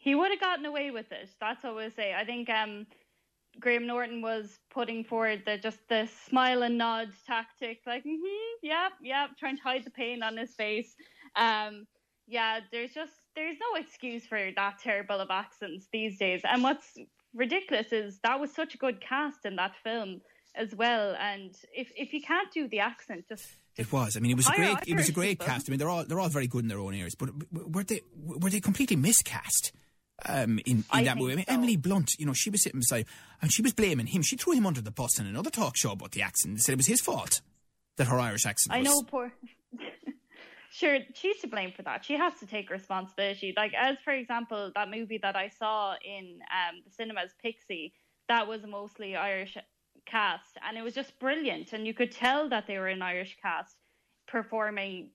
He 0.01 0.15
would 0.15 0.31
have 0.31 0.41
gotten 0.41 0.65
away 0.65 0.91
with 0.91 1.13
it. 1.13 1.29
That's 1.41 1.63
what 1.63 1.71
I 1.71 1.75
would 1.75 1.95
say. 1.95 2.15
I 2.15 2.25
think 2.25 2.49
um, 2.49 2.87
Graham 3.61 3.87
Norton 3.87 4.23
was 4.23 4.59
putting 4.73 5.05
forward 5.05 5.43
the 5.45 5.59
just 5.59 5.79
the 5.89 6.09
smile 6.27 6.63
and 6.63 6.79
nod 6.79 7.09
tactic, 7.27 7.81
like, 7.87 8.03
mm-hmm, 8.03 8.57
yep, 8.63 8.93
yep, 9.03 9.31
trying 9.39 9.59
to 9.59 9.63
hide 9.63 9.85
the 9.85 9.91
pain 9.91 10.23
on 10.23 10.39
his 10.39 10.55
face. 10.55 10.97
Um, 11.37 11.87
yeah, 12.27 12.61
there's 12.73 12.95
just 12.95 13.13
there's 13.37 13.57
no 13.61 13.79
excuse 13.79 14.25
for 14.25 14.51
that 14.57 14.79
terrible 14.83 15.21
of 15.21 15.29
accents 15.31 15.89
these 15.93 16.17
days. 16.19 16.41
And 16.45 16.63
what's 16.63 16.97
ridiculous 17.35 17.93
is 17.93 18.21
that 18.25 18.41
was 18.41 18.53
such 18.55 18.75
a 18.75 18.79
good 18.79 19.01
cast 19.01 19.45
in 19.45 19.57
that 19.57 19.73
film 19.85 20.23
as 20.55 20.75
well. 20.75 21.15
And 21.21 21.55
if 21.75 21.93
if 21.95 22.15
you 22.15 22.23
can't 22.23 22.51
do 22.53 22.69
the 22.69 22.81
accent, 22.81 23.27
just 23.29 23.47
It 23.77 23.93
was. 23.93 24.17
I 24.17 24.21
mean, 24.21 24.33
it 24.33 24.37
was 24.37 24.49
a 24.49 24.53
great. 24.53 24.79
It 24.87 24.97
was 24.97 25.09
a 25.09 25.13
great 25.13 25.39
people. 25.39 25.47
cast. 25.47 25.69
I 25.69 25.71
mean, 25.71 25.79
they're 25.79 25.89
all 25.89 26.05
they're 26.05 26.21
all 26.21 26.29
very 26.29 26.47
good 26.47 26.63
in 26.65 26.69
their 26.69 26.79
own 26.79 26.95
areas. 26.95 27.15
But 27.15 27.31
were 27.53 27.85
they 27.85 28.01
were 28.15 28.51
they 28.51 28.61
completely 28.61 28.97
miscast? 28.97 29.73
Um, 30.27 30.59
in, 30.67 30.85
in 30.95 31.05
that 31.05 31.17
movie, 31.17 31.33
I 31.33 31.37
mean, 31.37 31.45
so. 31.47 31.55
Emily 31.55 31.77
Blunt, 31.77 32.13
you 32.19 32.27
know, 32.27 32.33
she 32.33 32.51
was 32.51 32.63
sitting 32.63 32.81
beside, 32.81 33.07
and 33.41 33.53
she 33.53 33.63
was 33.63 33.73
blaming 33.73 34.07
him. 34.07 34.23
She 34.23 34.37
threw 34.37 34.53
him 34.53 34.67
under 34.67 34.81
the 34.81 34.91
bus 34.91 35.19
in 35.19 35.27
another 35.27 35.51
talk 35.51 35.77
show 35.77 35.93
about 35.93 36.13
the 36.13 36.23
accent. 36.23 36.57
They 36.57 36.61
said 36.61 36.73
it 36.73 36.77
was 36.77 36.87
his 36.87 37.01
fault 37.01 37.41
that 37.97 38.07
her 38.09 38.19
Irish 38.19 38.47
accent. 38.47 38.75
I 38.75 38.79
was- 38.81 38.89
know, 38.89 39.03
poor. 39.03 39.33
sure, 40.71 40.99
she's 41.15 41.41
to 41.41 41.49
blame 41.49 41.73
for 41.77 41.83
that. 41.83 42.05
She 42.05 42.15
has 42.15 42.35
to 42.41 42.47
take 42.47 42.71
responsibility. 42.71 43.55
Like, 43.57 43.73
as 43.75 43.97
for 44.05 44.13
example, 44.13 44.73
that 44.75 44.91
movie 44.91 45.19
that 45.23 45.37
I 45.37 45.49
saw 45.49 45.95
in 46.05 46.41
um, 46.51 46.81
the 46.85 46.91
cinemas, 46.91 47.33
Pixie, 47.43 47.93
that 48.29 48.47
was 48.47 48.63
a 48.65 48.67
mostly 48.67 49.17
Irish 49.17 49.57
cast, 50.07 50.59
and 50.67 50.77
it 50.77 50.83
was 50.83 50.95
just 50.95 51.19
brilliant. 51.19 51.73
And 51.73 51.87
you 51.87 51.95
could 51.95 52.13
tell 52.13 52.49
that 52.49 52.67
they 52.67 52.79
were 52.79 52.89
an 52.89 53.03
Irish 53.03 53.37
cast 53.43 53.77
performing, 54.27 55.11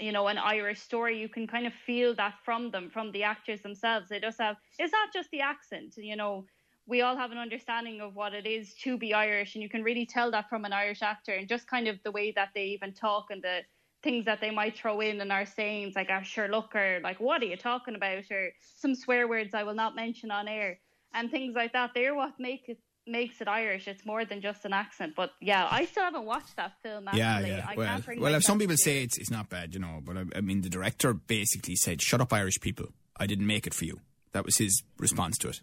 you 0.00 0.12
know, 0.12 0.28
an 0.28 0.38
Irish 0.38 0.80
story. 0.80 1.18
You 1.20 1.28
can 1.28 1.46
kind 1.46 1.66
of 1.66 1.72
feel 1.86 2.14
that 2.16 2.34
from 2.44 2.70
them, 2.70 2.90
from 2.90 3.12
the 3.12 3.22
actors 3.24 3.62
themselves. 3.62 4.08
They 4.08 4.20
just 4.20 4.40
have. 4.40 4.56
It's 4.78 4.92
not 4.92 5.12
just 5.12 5.30
the 5.30 5.40
accent, 5.40 5.94
you 5.96 6.16
know. 6.16 6.46
We 6.86 7.00
all 7.00 7.16
have 7.16 7.30
an 7.30 7.38
understanding 7.38 8.00
of 8.00 8.16
what 8.16 8.34
it 8.34 8.46
is 8.46 8.74
to 8.82 8.98
be 8.98 9.14
Irish, 9.14 9.54
and 9.54 9.62
you 9.62 9.68
can 9.68 9.84
really 9.84 10.04
tell 10.06 10.30
that 10.32 10.48
from 10.48 10.64
an 10.64 10.72
Irish 10.72 11.02
actor, 11.02 11.32
and 11.32 11.48
just 11.48 11.68
kind 11.68 11.86
of 11.88 12.02
the 12.02 12.10
way 12.10 12.32
that 12.32 12.50
they 12.54 12.66
even 12.66 12.92
talk 12.92 13.26
and 13.30 13.42
the 13.42 13.60
things 14.02 14.24
that 14.24 14.40
they 14.40 14.50
might 14.50 14.76
throw 14.76 15.00
in 15.00 15.20
and 15.20 15.30
are 15.30 15.46
sayings 15.46 15.94
like 15.94 16.08
"ah, 16.10 16.22
sure 16.22 16.48
look" 16.48 16.74
or 16.74 17.00
like 17.02 17.20
"what 17.20 17.42
are 17.42 17.46
you 17.46 17.56
talking 17.56 17.94
about" 17.94 18.24
or 18.30 18.52
some 18.76 18.94
swear 18.94 19.28
words 19.28 19.54
I 19.54 19.62
will 19.62 19.74
not 19.74 19.94
mention 19.94 20.30
on 20.30 20.48
air 20.48 20.80
and 21.14 21.30
things 21.30 21.54
like 21.54 21.72
that. 21.72 21.90
They're 21.94 22.14
what 22.14 22.34
make 22.38 22.68
it 22.68 22.78
makes 23.06 23.40
it 23.40 23.48
Irish. 23.48 23.88
It's 23.88 24.04
more 24.04 24.24
than 24.24 24.40
just 24.40 24.64
an 24.64 24.72
accent. 24.72 25.14
But 25.16 25.32
yeah, 25.40 25.66
I 25.70 25.84
still 25.86 26.04
haven't 26.04 26.24
watched 26.24 26.56
that 26.56 26.72
film. 26.82 27.08
Actually. 27.08 27.20
Yeah, 27.20 27.40
yeah. 27.40 27.66
I 27.68 27.74
well, 27.76 28.00
well, 28.18 28.34
if 28.34 28.44
some 28.44 28.58
people 28.58 28.76
say 28.76 29.02
it's 29.02 29.18
it's 29.18 29.30
not 29.30 29.48
bad, 29.48 29.74
you 29.74 29.80
know, 29.80 30.00
but 30.04 30.16
I, 30.16 30.24
I 30.36 30.40
mean, 30.40 30.62
the 30.62 30.70
director 30.70 31.12
basically 31.14 31.76
said, 31.76 32.02
"Shut 32.02 32.20
up, 32.20 32.32
Irish 32.32 32.60
people! 32.60 32.86
I 33.16 33.26
didn't 33.26 33.46
make 33.46 33.66
it 33.66 33.74
for 33.74 33.84
you." 33.84 34.00
That 34.32 34.44
was 34.44 34.56
his 34.56 34.82
response 34.98 35.36
to 35.38 35.48
it. 35.48 35.60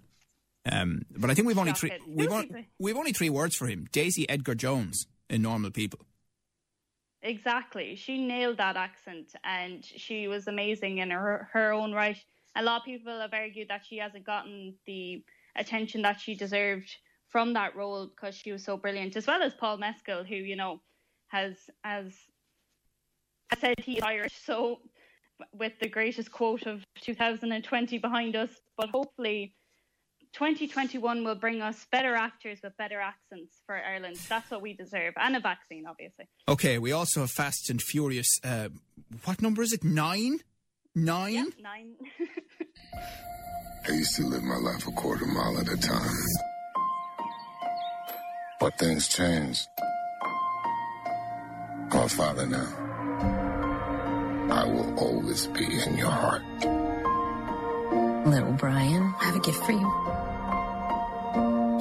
Um, 0.71 1.03
but 1.17 1.29
I 1.29 1.33
think 1.33 1.47
we've 1.47 1.57
only 1.57 1.73
three 1.73 1.91
we've, 2.07 2.31
on, 2.31 2.65
we've 2.77 2.97
only 2.97 3.13
three 3.13 3.29
words 3.29 3.55
for 3.55 3.67
him: 3.67 3.87
Daisy 3.91 4.29
Edgar 4.29 4.55
Jones 4.55 5.07
in 5.29 5.41
Normal 5.41 5.71
People. 5.71 5.99
Exactly. 7.21 7.95
She 7.95 8.17
nailed 8.25 8.57
that 8.57 8.77
accent 8.77 9.33
and 9.43 9.83
she 9.83 10.27
was 10.27 10.47
amazing 10.47 10.99
in 10.99 11.11
her, 11.11 11.49
her 11.51 11.73
own 11.73 11.91
right. 11.91 12.17
A 12.55 12.63
lot 12.63 12.81
of 12.81 12.85
people 12.85 13.19
have 13.19 13.33
argued 13.33 13.67
that 13.67 13.85
she 13.85 13.97
hasn't 13.97 14.25
gotten 14.25 14.75
the 14.85 15.23
attention 15.55 16.03
that 16.03 16.21
she 16.21 16.35
deserved 16.35 16.95
from 17.29 17.53
that 17.53 17.75
role 17.75 18.07
because 18.07 18.35
she 18.35 18.51
was 18.51 18.63
so 18.63 18.77
brilliant, 18.77 19.15
as 19.15 19.27
well 19.27 19.41
as 19.41 19.53
Paul 19.53 19.77
Mescal, 19.77 20.23
who, 20.23 20.35
you 20.35 20.55
know, 20.55 20.81
has, 21.27 21.55
has, 21.83 22.13
has 23.49 23.59
said 23.59 23.75
he's 23.79 24.01
Irish. 24.01 24.33
So, 24.45 24.79
with 25.53 25.73
the 25.79 25.87
greatest 25.87 26.31
quote 26.31 26.65
of 26.65 26.83
2020 27.01 27.97
behind 27.99 28.35
us, 28.35 28.49
but 28.77 28.89
hopefully 28.89 29.55
2021 30.33 31.23
will 31.23 31.35
bring 31.35 31.61
us 31.61 31.87
better 31.91 32.13
actors 32.13 32.59
with 32.63 32.75
better 32.77 32.99
accents 32.99 33.55
for 33.65 33.75
Ireland. 33.75 34.17
That's 34.27 34.49
what 34.51 34.61
we 34.61 34.73
deserve, 34.73 35.13
and 35.17 35.35
a 35.35 35.39
vaccine, 35.39 35.85
obviously. 35.87 36.25
Okay, 36.47 36.77
we 36.77 36.91
also 36.91 37.21
have 37.21 37.31
Fast 37.31 37.69
and 37.69 37.81
Furious. 37.81 38.27
Uh, 38.43 38.69
what 39.23 39.41
number 39.41 39.61
is 39.61 39.73
it? 39.73 39.83
Nine? 39.83 40.39
Nine? 40.95 41.53
Nine. 41.61 41.95
I 43.87 43.91
used 43.91 44.15
to 44.17 44.25
live 44.25 44.43
my 44.43 44.57
life 44.57 44.87
a 44.87 44.91
quarter 44.91 45.25
mile 45.25 45.57
at 45.59 45.67
a 45.69 45.77
time. 45.77 46.15
But 48.69 48.77
things 48.77 49.07
changed. 49.07 49.67
I'm 51.91 52.01
a 52.01 52.07
father 52.07 52.45
now. 52.45 52.69
I 54.51 54.63
will 54.63 54.93
always 54.99 55.47
be 55.47 55.65
in 55.65 55.97
your 55.97 56.11
heart. 56.11 56.43
Little 58.27 58.53
Brian, 58.53 59.15
I 59.19 59.23
have 59.23 59.37
a 59.37 59.39
gift 59.39 59.63
for 59.65 59.71
you. 59.71 59.89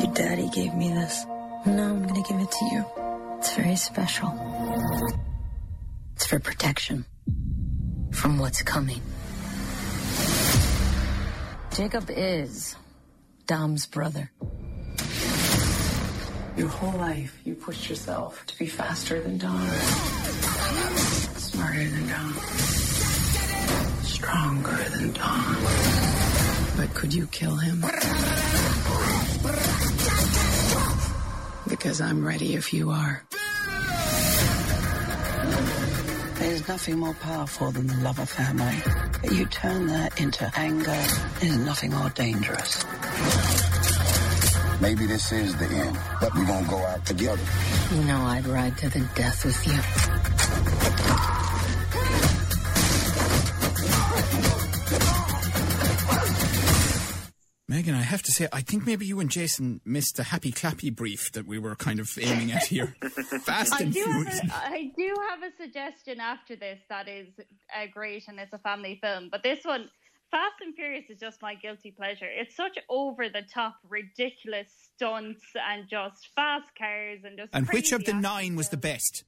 Your 0.01 0.15
daddy 0.15 0.49
gave 0.49 0.73
me 0.75 0.89
this. 0.89 1.27
Now 1.67 1.91
I'm 1.91 2.07
gonna 2.07 2.23
give 2.23 2.41
it 2.41 2.51
to 2.51 2.65
you. 2.73 2.85
It's 3.39 3.55
very 3.55 3.77
special. 3.77 4.33
It's 6.17 6.25
for 6.25 6.39
protection 6.39 7.05
from 8.13 8.39
what's 8.39 8.63
coming. 8.63 9.03
Jacob 11.75 12.09
is 12.09 12.77
Dom's 13.45 13.85
brother. 13.85 14.31
Your 16.59 16.67
whole 16.67 16.99
life, 16.99 17.39
you 17.45 17.55
pushed 17.55 17.89
yourself 17.89 18.45
to 18.47 18.59
be 18.59 18.67
faster 18.67 19.21
than 19.23 19.39
Dom, 19.39 19.65
smarter 21.37 21.89
than 21.89 22.09
Dom, 22.09 22.33
stronger 24.03 24.77
than 24.91 25.13
Dom. 25.13 25.57
But 26.77 26.93
could 26.95 27.15
you 27.15 27.29
kill 27.29 27.55
him? 27.55 27.83
Because 31.69 32.01
I'm 32.01 32.27
ready 32.27 32.55
if 32.57 32.73
you 32.73 32.91
are. 32.91 33.23
There's 36.41 36.67
nothing 36.67 36.99
more 36.99 37.15
powerful 37.15 37.71
than 37.71 37.87
the 37.87 37.99
love 38.03 38.19
of 38.19 38.29
family. 38.29 38.83
But 39.23 39.31
you 39.31 39.47
turn 39.47 39.87
that 39.87 40.21
into 40.21 40.51
anger, 40.57 41.05
there's 41.39 41.59
nothing 41.59 41.93
more 41.93 42.11
dangerous. 42.11 42.85
Maybe 44.81 45.07
this 45.07 45.33
is 45.33 45.57
the 45.57 45.67
end, 45.67 45.99
but 46.21 46.35
we're 46.35 46.47
gonna 46.47 46.69
go 46.69 46.79
out 46.79 47.05
together. 47.05 47.43
You 47.93 48.05
know 48.05 48.23
I'd 48.23 48.47
ride 48.47 48.79
to 48.79 48.89
the 48.89 49.01
death 49.15 49.45
with 49.45 49.67
you. 49.67 50.89
Megan, 57.71 57.95
I 57.95 58.01
have 58.01 58.23
to 58.23 58.33
say, 58.33 58.49
I 58.51 58.63
think 58.63 58.87
maybe 58.87 59.05
you 59.05 59.21
and 59.21 59.29
Jason 59.31 59.83
missed 59.85 60.17
the 60.17 60.23
happy 60.23 60.53
clappy 60.53 60.95
brief 60.95 61.31
that 61.33 61.47
we 61.47 61.59
were 61.59 61.77
kind 61.77 62.01
of 62.01 62.11
aiming 62.19 62.51
at 62.51 62.65
here. 62.65 62.97
Fast 63.45 63.75
I 63.75 63.83
and 63.85 63.93
do, 63.93 64.01
have 64.05 64.13
furious. 64.15 64.41
a, 64.41 64.55
I 64.55 64.91
do 64.97 65.15
have 65.29 65.43
a 65.43 65.55
suggestion 65.63 66.19
after 66.19 66.57
this 66.57 66.79
that 66.89 67.09
is 67.09 67.29
uh, 67.39 67.85
great 67.93 68.25
and 68.27 68.41
it's 68.41 68.55
a 68.55 68.59
family 68.59 68.99
film. 69.03 69.29
But 69.31 69.43
this 69.43 69.65
one, 69.65 69.91
Fast 70.31 70.57
and 70.61 70.75
Furious, 70.75 71.09
is 71.09 71.19
just 71.19 71.41
my 71.41 71.55
guilty 71.55 71.91
pleasure. 71.91 72.27
It's 72.29 72.55
such 72.55 72.79
over 72.89 73.29
the 73.29 73.43
top, 73.43 73.77
ridiculous 73.89 74.69
stunts 74.95 75.43
and 75.55 75.89
just 75.89 76.29
fast 76.35 76.67
cars 76.77 77.21
and 77.25 77.39
just. 77.39 77.51
And 77.55 77.67
which 77.69 77.93
of 77.93 78.05
the 78.05 78.13
nine 78.13 78.55
was 78.55 78.69
the 78.69 78.77
best? 78.77 79.25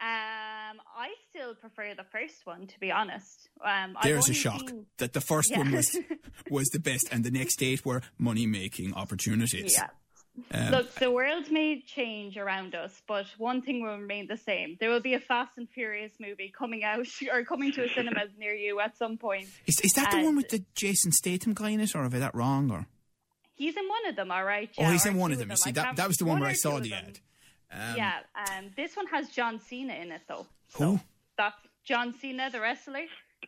Um, 0.00 0.80
I 0.96 1.08
still 1.28 1.54
prefer 1.54 1.94
the 1.94 2.04
first 2.04 2.46
one, 2.46 2.66
to 2.68 2.80
be 2.80 2.90
honest. 2.90 3.50
Um, 3.62 3.96
There's 4.02 4.28
a 4.30 4.34
shock 4.34 4.60
seen- 4.60 4.86
that 4.98 5.12
the 5.12 5.20
first 5.20 5.54
one 5.54 5.72
was 5.72 5.94
was 6.50 6.68
the 6.68 6.78
best, 6.78 7.08
and 7.10 7.24
the 7.24 7.30
next 7.30 7.62
eight 7.62 7.84
were 7.84 8.02
money 8.16 8.46
making 8.46 8.94
opportunities. 8.94 9.74
Yeah. 9.76 9.88
Um, 10.52 10.70
Look, 10.70 10.94
the 10.94 11.10
world 11.10 11.50
may 11.50 11.80
change 11.80 12.36
around 12.36 12.74
us, 12.74 13.02
but 13.06 13.26
one 13.38 13.62
thing 13.62 13.82
will 13.82 13.98
remain 13.98 14.26
the 14.26 14.36
same. 14.36 14.76
There 14.80 14.90
will 14.90 15.00
be 15.00 15.14
a 15.14 15.20
Fast 15.20 15.52
and 15.56 15.68
Furious 15.68 16.12
movie 16.20 16.52
coming 16.56 16.84
out 16.84 17.06
or 17.32 17.44
coming 17.44 17.72
to 17.72 17.84
a 17.84 17.88
cinema 17.88 18.24
near 18.38 18.54
you 18.54 18.80
at 18.80 18.96
some 18.96 19.16
point. 19.16 19.46
is, 19.66 19.80
is 19.80 19.92
that 19.92 20.10
the 20.10 20.22
one 20.22 20.36
with 20.36 20.48
the 20.48 20.64
Jason 20.74 21.12
Statham 21.12 21.54
guy 21.54 21.70
in 21.70 21.80
it, 21.80 21.94
or 21.94 22.02
have 22.02 22.14
I 22.14 22.18
that 22.18 22.34
wrong? 22.34 22.70
Or 22.70 22.86
He's 23.54 23.76
in 23.76 23.86
one 23.88 24.08
of 24.08 24.16
them, 24.16 24.30
all 24.30 24.44
right. 24.44 24.70
oh, 24.78 24.90
he's 24.90 25.04
in 25.04 25.16
one 25.16 25.32
of 25.32 25.38
them. 25.38 25.50
You 25.50 25.56
see, 25.56 25.72
that 25.72 25.96
that 25.96 26.08
was 26.08 26.16
the 26.16 26.24
one, 26.24 26.40
where 26.40 26.48
I 26.48 26.54
saw 26.54 26.80
the 26.80 26.94
ad. 26.94 27.18
Um, 27.70 27.96
yeah, 27.96 28.18
um, 28.34 28.70
this 28.74 28.96
one 28.96 29.06
has 29.08 29.28
John 29.28 29.60
Cena 29.60 29.92
in 29.94 30.10
it, 30.12 30.22
though. 30.26 30.46
Who? 30.76 30.98
That's 31.36 31.56
John 31.84 32.14
Cena, 32.20 32.48
the 32.50 32.60
wrestler. 32.60 33.04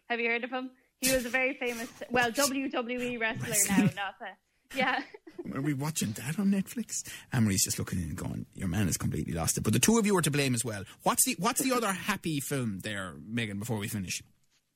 Have 0.08 0.20
you 0.20 0.28
heard 0.28 0.44
of 0.44 0.50
him? 0.50 0.70
He 1.00 1.12
was 1.12 1.24
a 1.24 1.30
very 1.30 1.54
famous, 1.54 1.88
well, 2.10 2.30
WWE 2.30 3.18
wrestler 3.18 3.56
now, 3.68 3.82
not 3.96 4.14
a, 4.20 4.76
yeah. 4.76 5.00
Are 5.54 5.60
we 5.60 5.74
watching 5.74 6.12
that 6.12 6.38
on 6.38 6.50
Netflix? 6.50 7.02
Amory's 7.32 7.64
just 7.64 7.78
looking 7.78 7.98
in 8.00 8.08
and 8.10 8.16
going, 8.16 8.46
"Your 8.54 8.68
man 8.68 8.86
has 8.86 8.96
completely 8.96 9.32
lost 9.32 9.56
it." 9.58 9.62
But 9.62 9.72
the 9.72 9.78
two 9.78 9.98
of 9.98 10.06
you 10.06 10.16
are 10.16 10.22
to 10.22 10.30
blame 10.30 10.54
as 10.54 10.64
well. 10.64 10.84
What's 11.02 11.24
the 11.24 11.36
What's 11.38 11.60
the 11.60 11.72
other 11.72 11.92
happy 11.92 12.40
film 12.40 12.80
there, 12.80 13.14
Megan? 13.26 13.58
Before 13.58 13.78
we 13.78 13.88
finish, 13.88 14.22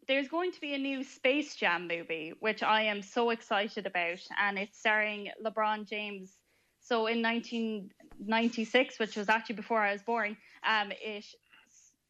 There's 0.09 0.29
going 0.29 0.53
to 0.53 0.61
be 0.61 0.73
a 0.75 0.79
new 0.79 1.03
Space 1.03 1.57
Jam 1.57 1.89
movie, 1.89 2.33
which 2.39 2.62
I 2.62 2.83
am 2.83 3.03
so 3.03 3.31
excited 3.31 3.87
about, 3.87 4.21
and 4.41 4.57
it's 4.59 4.79
starring 4.79 5.31
LeBron 5.45 5.89
James. 5.89 6.33
So 6.81 7.07
in 7.09 7.21
1996, 7.23 9.01
which 9.01 9.17
was 9.17 9.29
actually 9.29 9.57
before 9.57 9.81
I 9.81 9.93
was 9.93 10.03
born, 10.03 10.37
um, 10.65 10.93
it 10.93 11.25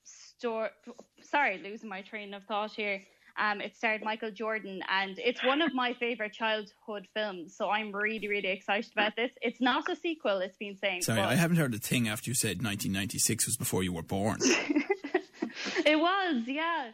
store. 0.04 0.70
Sorry, 1.22 1.58
losing 1.58 1.88
my 1.88 2.02
train 2.02 2.34
of 2.34 2.44
thought 2.44 2.72
here. 2.72 3.02
Um, 3.38 3.60
it 3.60 3.76
starred 3.76 4.02
Michael 4.02 4.30
Jordan, 4.30 4.80
and 4.88 5.18
it's 5.18 5.44
one 5.44 5.62
of 5.62 5.74
my 5.74 5.94
favorite 5.94 6.32
childhood 6.32 7.06
films. 7.14 7.54
So 7.56 7.68
I'm 7.68 7.92
really, 7.92 8.28
really 8.28 8.48
excited 8.48 8.90
about 8.92 9.14
this. 9.16 9.30
It's 9.42 9.60
not 9.60 9.88
a 9.88 9.96
sequel. 9.96 10.38
It's 10.38 10.56
been 10.56 10.76
saying. 10.76 11.02
sorry, 11.02 11.20
but 11.20 11.28
I 11.28 11.34
haven't 11.34 11.56
heard 11.56 11.74
a 11.74 11.78
thing 11.78 12.08
after 12.08 12.30
you 12.30 12.34
said 12.34 12.62
1996 12.62 13.46
was 13.46 13.56
before 13.56 13.82
you 13.82 13.92
were 13.92 14.02
born. 14.02 14.38
It 15.86 15.98
was, 15.98 16.42
yeah. 16.46 16.90